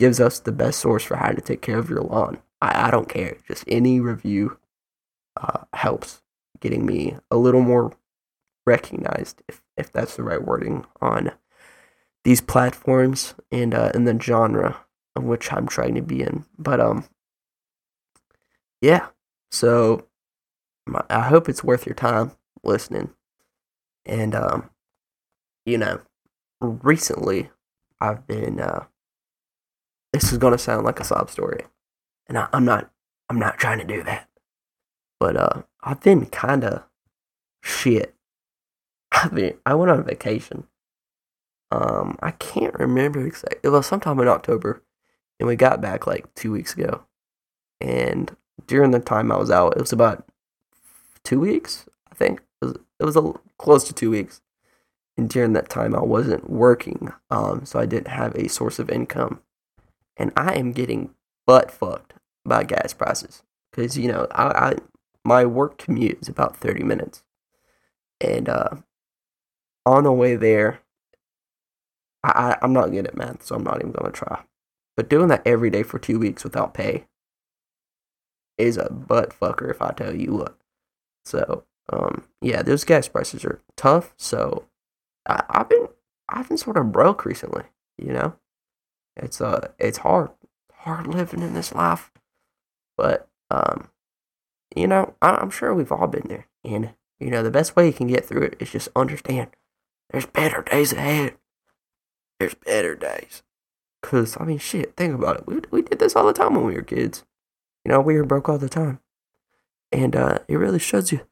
gives 0.00 0.18
us 0.18 0.40
the 0.40 0.50
best 0.50 0.80
source 0.80 1.04
for 1.04 1.16
how 1.16 1.30
to 1.30 1.40
take 1.40 1.62
care 1.62 1.78
of 1.78 1.88
your 1.88 2.00
lawn. 2.00 2.36
I, 2.60 2.88
I 2.88 2.90
don't 2.90 3.08
care. 3.08 3.36
Just 3.46 3.64
any 3.68 4.00
review 4.00 4.58
uh, 5.40 5.64
helps 5.72 6.20
getting 6.64 6.86
me 6.86 7.14
a 7.30 7.36
little 7.36 7.60
more 7.60 7.92
recognized, 8.66 9.42
if, 9.46 9.62
if 9.76 9.92
that's 9.92 10.16
the 10.16 10.22
right 10.22 10.42
wording, 10.42 10.86
on 11.02 11.30
these 12.24 12.40
platforms 12.40 13.34
and 13.52 13.74
uh, 13.74 13.90
the 13.92 14.18
genre 14.18 14.78
of 15.14 15.24
which 15.24 15.52
I'm 15.52 15.68
trying 15.68 15.94
to 15.94 16.00
be 16.00 16.22
in. 16.22 16.46
But 16.58 16.80
um, 16.80 17.04
yeah. 18.80 19.08
So 19.52 20.06
I 21.10 21.20
hope 21.20 21.50
it's 21.50 21.62
worth 21.62 21.84
your 21.84 21.94
time 21.94 22.32
listening. 22.62 23.10
And 24.06 24.34
um, 24.34 24.70
you 25.66 25.76
know, 25.76 26.00
recently 26.60 27.50
I've 28.00 28.26
been 28.26 28.58
uh, 28.58 28.84
this 30.14 30.32
is 30.32 30.38
gonna 30.38 30.58
sound 30.58 30.86
like 30.86 30.98
a 30.98 31.04
sob 31.04 31.28
story, 31.30 31.64
and 32.26 32.38
I, 32.38 32.48
I'm 32.54 32.64
not. 32.64 32.90
I'm 33.30 33.38
not 33.38 33.58
trying 33.58 33.78
to 33.78 33.84
do 33.84 34.02
that. 34.04 34.28
But 35.24 35.38
uh, 35.38 35.62
I've 35.82 36.02
been 36.02 36.26
kind 36.26 36.64
of 36.64 36.82
shit. 37.62 38.14
I 39.10 39.30
mean, 39.30 39.54
I 39.64 39.74
went 39.74 39.90
on 39.90 40.04
vacation. 40.04 40.64
Um, 41.70 42.18
I 42.22 42.32
can't 42.32 42.74
remember 42.74 43.26
exactly. 43.26 43.58
It 43.62 43.70
was 43.70 43.86
sometime 43.86 44.20
in 44.20 44.28
October, 44.28 44.82
and 45.40 45.46
we 45.46 45.56
got 45.56 45.80
back 45.80 46.06
like 46.06 46.34
two 46.34 46.52
weeks 46.52 46.74
ago. 46.74 47.04
And 47.80 48.36
during 48.66 48.90
the 48.90 49.00
time 49.00 49.32
I 49.32 49.38
was 49.38 49.50
out, 49.50 49.78
it 49.78 49.80
was 49.80 49.94
about 49.94 50.28
two 51.24 51.40
weeks. 51.40 51.86
I 52.12 52.14
think 52.14 52.42
it 52.60 52.66
was, 52.66 52.74
it 53.00 53.04
was 53.04 53.16
a, 53.16 53.32
close 53.56 53.84
to 53.84 53.94
two 53.94 54.10
weeks. 54.10 54.42
And 55.16 55.30
during 55.30 55.54
that 55.54 55.70
time, 55.70 55.94
I 55.94 56.02
wasn't 56.02 56.50
working, 56.50 57.14
um, 57.30 57.64
so 57.64 57.78
I 57.78 57.86
didn't 57.86 58.08
have 58.08 58.34
a 58.34 58.50
source 58.50 58.78
of 58.78 58.90
income 58.90 59.40
and 60.18 60.32
I 60.36 60.52
am 60.52 60.72
getting 60.72 61.14
butt 61.46 61.70
fucked 61.70 62.12
by 62.44 62.64
gas 62.64 62.92
prices 62.92 63.42
because 63.70 63.96
you 63.96 64.06
know 64.06 64.26
I, 64.32 64.44
I 64.44 64.74
my 65.24 65.44
work 65.44 65.78
commute 65.78 66.18
is 66.20 66.28
about 66.28 66.56
thirty 66.56 66.82
minutes, 66.82 67.22
and 68.20 68.48
uh, 68.48 68.76
on 69.86 70.04
the 70.04 70.12
way 70.12 70.36
there, 70.36 70.80
I, 72.22 72.28
I 72.30 72.58
I'm 72.62 72.72
not 72.72 72.90
good 72.90 73.06
at 73.06 73.16
math, 73.16 73.44
so 73.44 73.56
I'm 73.56 73.64
not 73.64 73.80
even 73.80 73.92
gonna 73.92 74.12
try. 74.12 74.44
But 74.96 75.08
doing 75.08 75.28
that 75.28 75.46
every 75.46 75.70
day 75.70 75.82
for 75.82 75.98
two 75.98 76.18
weeks 76.18 76.44
without 76.44 76.74
pay 76.74 77.06
is 78.56 78.76
a 78.76 78.90
butt 78.90 79.38
fucker 79.38 79.70
if 79.70 79.82
I 79.82 79.90
tell 79.92 80.14
you 80.14 80.34
what. 80.34 80.56
So 81.24 81.64
um 81.92 82.24
yeah, 82.40 82.62
those 82.62 82.84
gas 82.84 83.08
prices 83.08 83.44
are 83.44 83.60
tough. 83.76 84.14
So 84.16 84.66
I, 85.26 85.42
I've 85.50 85.68
been 85.68 85.88
I've 86.28 86.48
been 86.48 86.58
sort 86.58 86.76
of 86.76 86.92
broke 86.92 87.24
recently, 87.24 87.64
you 87.98 88.12
know. 88.12 88.34
It's 89.16 89.40
uh, 89.40 89.68
it's 89.78 89.98
hard, 89.98 90.30
hard 90.72 91.06
living 91.06 91.42
in 91.42 91.54
this 91.54 91.72
life, 91.72 92.10
but 92.96 93.28
um, 93.50 93.88
you 94.74 94.86
know, 94.86 95.14
I, 95.22 95.40
am 95.40 95.50
sure 95.50 95.74
we've 95.74 95.92
all 95.92 96.06
been 96.06 96.28
there. 96.28 96.46
And 96.64 96.90
You 97.20 97.30
know, 97.30 97.42
the 97.42 97.50
best 97.50 97.76
way 97.76 97.86
you 97.86 97.92
can 97.92 98.08
get 98.08 98.24
through 98.24 98.42
it 98.42 98.56
is 98.58 98.70
just 98.70 98.88
understand 98.96 99.50
there's 100.10 100.26
better 100.26 100.62
days 100.62 100.92
ahead. 100.92 101.34
There's 102.38 102.54
better 102.54 102.94
days. 102.94 103.42
Because, 104.00 104.36
I 104.38 104.44
mean, 104.44 104.58
shit, 104.58 104.96
think 104.96 105.14
about 105.14 105.38
it. 105.38 105.46
We, 105.46 105.60
we 105.70 105.82
did 105.82 105.98
this 105.98 106.14
all 106.14 106.26
the 106.26 106.32
time 106.32 106.54
when 106.54 106.66
we 106.66 106.74
were 106.74 106.82
kids. 106.82 107.24
You 107.84 107.92
know, 107.92 108.00
we 108.00 108.14
were 108.14 108.24
broke 108.24 108.48
all 108.48 108.58
the 108.58 108.68
time. 108.68 109.00
And 109.90 110.14
uh, 110.14 110.40
it 110.46 110.56
really 110.56 110.78
shows 110.78 111.10
you 111.10 111.22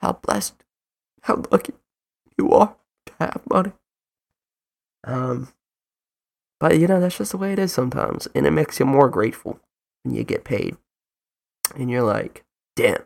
how 0.00 0.14
blessed, 0.14 0.54
how 1.22 1.42
lucky 1.50 1.74
you 2.38 2.50
are 2.52 2.74
to 3.06 3.12
have 3.18 3.42
money. 3.50 3.72
Um, 5.04 5.48
but, 6.58 6.78
you 6.78 6.86
know, 6.86 7.00
that's 7.00 7.18
just 7.18 7.32
the 7.32 7.38
way 7.38 7.52
it 7.52 7.58
is 7.58 7.72
sometimes. 7.72 8.28
And 8.34 8.46
it 8.46 8.52
makes 8.52 8.80
you 8.80 8.86
more 8.86 9.10
grateful 9.10 9.60
when 10.02 10.14
you 10.14 10.24
get 10.24 10.44
paid. 10.44 10.76
And 11.74 11.90
you're 11.90 12.02
like, 12.02 12.45
damn, 12.76 13.02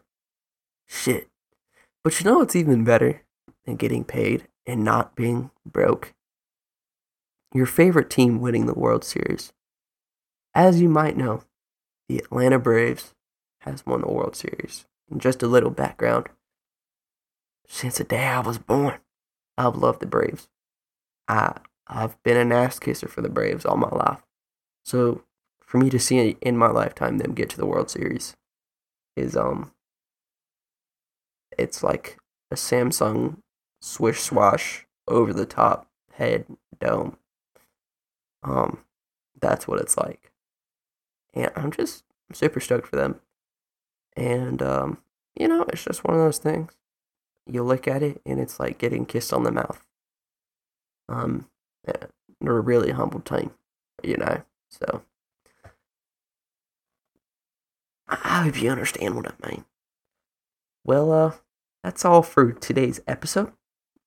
shit. 0.86 1.28
But 2.04 2.18
you 2.20 2.26
know 2.26 2.38
what's 2.38 2.56
even 2.56 2.84
better 2.84 3.22
than 3.64 3.76
getting 3.76 4.04
paid 4.04 4.48
and 4.66 4.84
not 4.84 5.14
being 5.14 5.50
broke? 5.64 6.12
Your 7.54 7.66
favorite 7.66 8.10
team 8.10 8.40
winning 8.40 8.66
the 8.66 8.74
World 8.74 9.04
Series. 9.04 9.52
As 10.54 10.80
you 10.80 10.88
might 10.88 11.16
know, 11.16 11.42
the 12.08 12.18
Atlanta 12.18 12.58
Braves 12.58 13.14
has 13.60 13.86
won 13.86 14.00
the 14.02 14.08
World 14.12 14.36
Series. 14.36 14.86
And 15.10 15.20
just 15.20 15.42
a 15.42 15.48
little 15.48 15.70
background. 15.70 16.28
Since 17.66 17.98
the 17.98 18.04
day 18.04 18.24
I 18.24 18.40
was 18.40 18.58
born, 18.58 18.98
I've 19.58 19.76
loved 19.76 20.00
the 20.00 20.06
Braves. 20.06 20.48
I 21.28 21.58
I've 21.86 22.20
been 22.22 22.36
an 22.36 22.52
ass 22.52 22.78
kisser 22.78 23.08
for 23.08 23.20
the 23.20 23.28
Braves 23.28 23.64
all 23.64 23.76
my 23.76 23.88
life. 23.88 24.22
So 24.84 25.24
for 25.60 25.78
me 25.78 25.90
to 25.90 25.98
see 25.98 26.36
in 26.40 26.56
my 26.56 26.68
lifetime 26.68 27.18
them 27.18 27.34
get 27.34 27.50
to 27.50 27.56
the 27.56 27.66
World 27.66 27.90
Series 27.90 28.36
is 29.16 29.36
um 29.36 29.72
it's 31.58 31.82
like 31.82 32.18
a 32.50 32.54
Samsung 32.54 33.38
swish 33.80 34.20
swash 34.20 34.86
over 35.08 35.32
the 35.32 35.46
top 35.46 35.88
head 36.12 36.46
dome. 36.78 37.16
Um 38.42 38.84
that's 39.40 39.66
what 39.66 39.80
it's 39.80 39.96
like. 39.96 40.30
And 41.34 41.50
I'm 41.56 41.70
just 41.70 42.04
super 42.32 42.60
stoked 42.60 42.88
for 42.88 42.96
them. 42.96 43.20
And 44.16 44.62
um 44.62 44.98
you 45.38 45.48
know, 45.48 45.64
it's 45.68 45.84
just 45.84 46.04
one 46.04 46.14
of 46.14 46.20
those 46.20 46.38
things. 46.38 46.76
You 47.46 47.62
look 47.62 47.88
at 47.88 48.02
it 48.02 48.20
and 48.26 48.38
it's 48.38 48.60
like 48.60 48.78
getting 48.78 49.06
kissed 49.06 49.32
on 49.32 49.44
the 49.44 49.52
mouth. 49.52 49.84
Um 51.08 51.48
they're 51.84 52.56
a 52.56 52.60
really 52.60 52.92
humble 52.92 53.20
team, 53.20 53.50
you 54.02 54.16
know. 54.16 54.42
So 54.70 55.02
I 58.40 58.44
hope 58.44 58.62
you 58.62 58.70
understand 58.70 59.16
what 59.16 59.26
I 59.26 59.50
mean. 59.50 59.66
Well, 60.82 61.12
uh, 61.12 61.32
that's 61.84 62.06
all 62.06 62.22
for 62.22 62.52
today's 62.52 62.98
episode, 63.06 63.52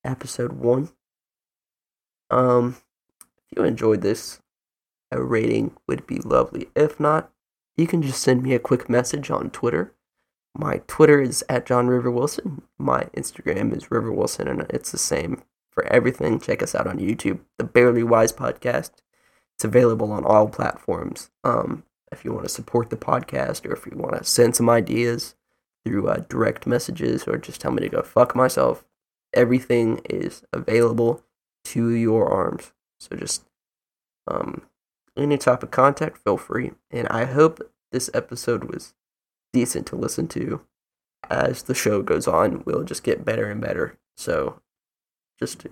episode 0.04 0.54
one. 0.54 0.89
Um, 2.32 2.78
if 3.38 3.56
you 3.56 3.63
enjoyed 3.63 4.02
this, 4.02 4.41
a 5.12 5.22
rating 5.22 5.78
would 5.88 6.08
be 6.08 6.17
lovely. 6.17 6.69
If 6.76 7.00
not, 7.00 7.32
you 7.78 7.86
can 7.86 8.02
just 8.02 8.24
send 8.24 8.41
me 8.41 8.56
a 8.56 8.60
quick 8.60 8.89
message 8.89 9.30
on 9.30 9.52
Twitter. 9.52 9.93
My 10.58 10.82
Twitter 10.88 11.22
is 11.22 11.46
at 11.48 11.67
John 11.67 11.86
River 11.86 12.10
Wilson. 12.10 12.63
My 12.80 13.04
Instagram 13.15 13.72
is 13.78 13.91
River 13.91 14.12
Wilson, 14.12 14.48
and 14.48 14.62
it's 14.72 14.91
the 14.91 14.98
same 14.98 15.43
for 15.69 15.86
everything. 15.93 16.39
Check 16.39 16.63
us 16.63 16.74
out 16.74 16.88
on 16.88 16.98
YouTube, 16.98 17.41
the 17.60 17.65
Barely 17.65 18.02
Wise 18.02 18.34
Podcast. 18.34 18.93
It's 19.56 19.63
available 19.63 20.12
on 20.12 20.26
all 20.26 20.50
platforms. 20.50 21.30
Um, 21.43 21.84
if 22.13 22.23
you 22.23 22.32
want 22.32 22.45
to 22.45 22.49
support 22.49 22.89
the 22.89 22.97
podcast 22.97 23.65
or 23.65 23.73
if 23.73 23.86
you 23.86 23.97
want 23.97 24.17
to 24.17 24.23
send 24.23 24.56
some 24.56 24.69
ideas 24.69 25.36
through 25.86 26.08
uh, 26.08 26.23
direct 26.30 26.65
messages 26.65 27.28
or 27.28 27.38
just 27.38 27.60
tell 27.60 27.71
me 27.71 27.82
to 27.82 27.89
go 27.89 28.02
fuck 28.02 28.36
myself, 28.36 28.86
everything 29.34 29.99
is 30.10 30.43
available 30.54 31.23
to 31.65 31.89
your 31.89 32.30
arms. 32.30 32.71
So 32.99 33.15
just 33.15 33.43
um, 34.28 34.62
any 35.17 35.38
type 35.38 35.63
of 35.63 35.71
contact, 35.71 36.17
feel 36.23 36.38
free. 36.38 36.71
And 36.89 37.08
I 37.10 37.26
hope 37.26 37.60
this 37.91 38.10
episode 38.13 38.65
was 38.65 38.93
decent 39.52 39.88
to 39.88 39.95
listen 39.95 40.28
to. 40.30 40.62
As 41.30 41.63
the 41.63 41.76
show 41.76 42.02
goes 42.02 42.28
on, 42.28 42.63
we'll 42.65 42.84
just 42.84 43.04
get 43.04 43.26
better 43.26 43.49
and 43.49 43.62
better. 43.62 43.97
So 44.17 44.62
just 45.39 45.65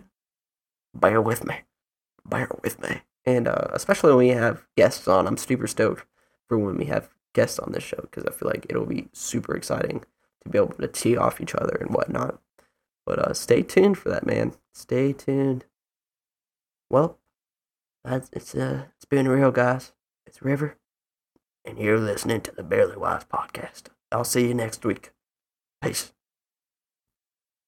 bear 0.93 1.21
with 1.21 1.45
me. 1.45 1.62
Bear 2.25 2.49
with 2.63 2.82
me. 2.82 3.01
And 3.25 3.47
uh, 3.47 3.67
especially 3.71 4.12
when 4.12 4.27
we 4.27 4.30
have 4.30 4.65
guests 4.75 5.08
on, 5.08 5.27
I'm 5.27 5.38
super 5.38 5.67
stoked 5.67 6.06
for 6.51 6.57
when 6.57 6.75
we 6.75 6.83
have 6.83 7.07
guests 7.33 7.59
on 7.59 7.71
this 7.71 7.81
show 7.81 7.99
because 8.01 8.25
I 8.25 8.31
feel 8.31 8.49
like 8.49 8.65
it'll 8.67 8.85
be 8.85 9.07
super 9.13 9.55
exciting 9.55 10.03
to 10.43 10.49
be 10.49 10.57
able 10.57 10.73
to 10.73 10.87
tee 10.89 11.15
off 11.15 11.39
each 11.39 11.55
other 11.55 11.77
and 11.79 11.95
whatnot. 11.95 12.41
But 13.05 13.19
uh, 13.19 13.33
stay 13.33 13.61
tuned 13.61 13.97
for 13.97 14.09
that, 14.09 14.25
man. 14.25 14.55
Stay 14.73 15.13
tuned. 15.13 15.63
Well, 16.89 17.19
that's, 18.03 18.29
it's 18.33 18.53
uh, 18.53 18.87
it's 18.97 19.05
been 19.05 19.29
real, 19.29 19.51
guys. 19.51 19.93
It's 20.25 20.41
River, 20.41 20.75
and 21.63 21.79
you're 21.79 21.97
listening 21.97 22.41
to 22.41 22.51
the 22.51 22.63
Barely 22.63 22.97
Wise 22.97 23.23
podcast. 23.23 23.83
I'll 24.11 24.25
see 24.25 24.49
you 24.49 24.53
next 24.53 24.83
week. 24.83 25.11
Peace. 25.81 26.11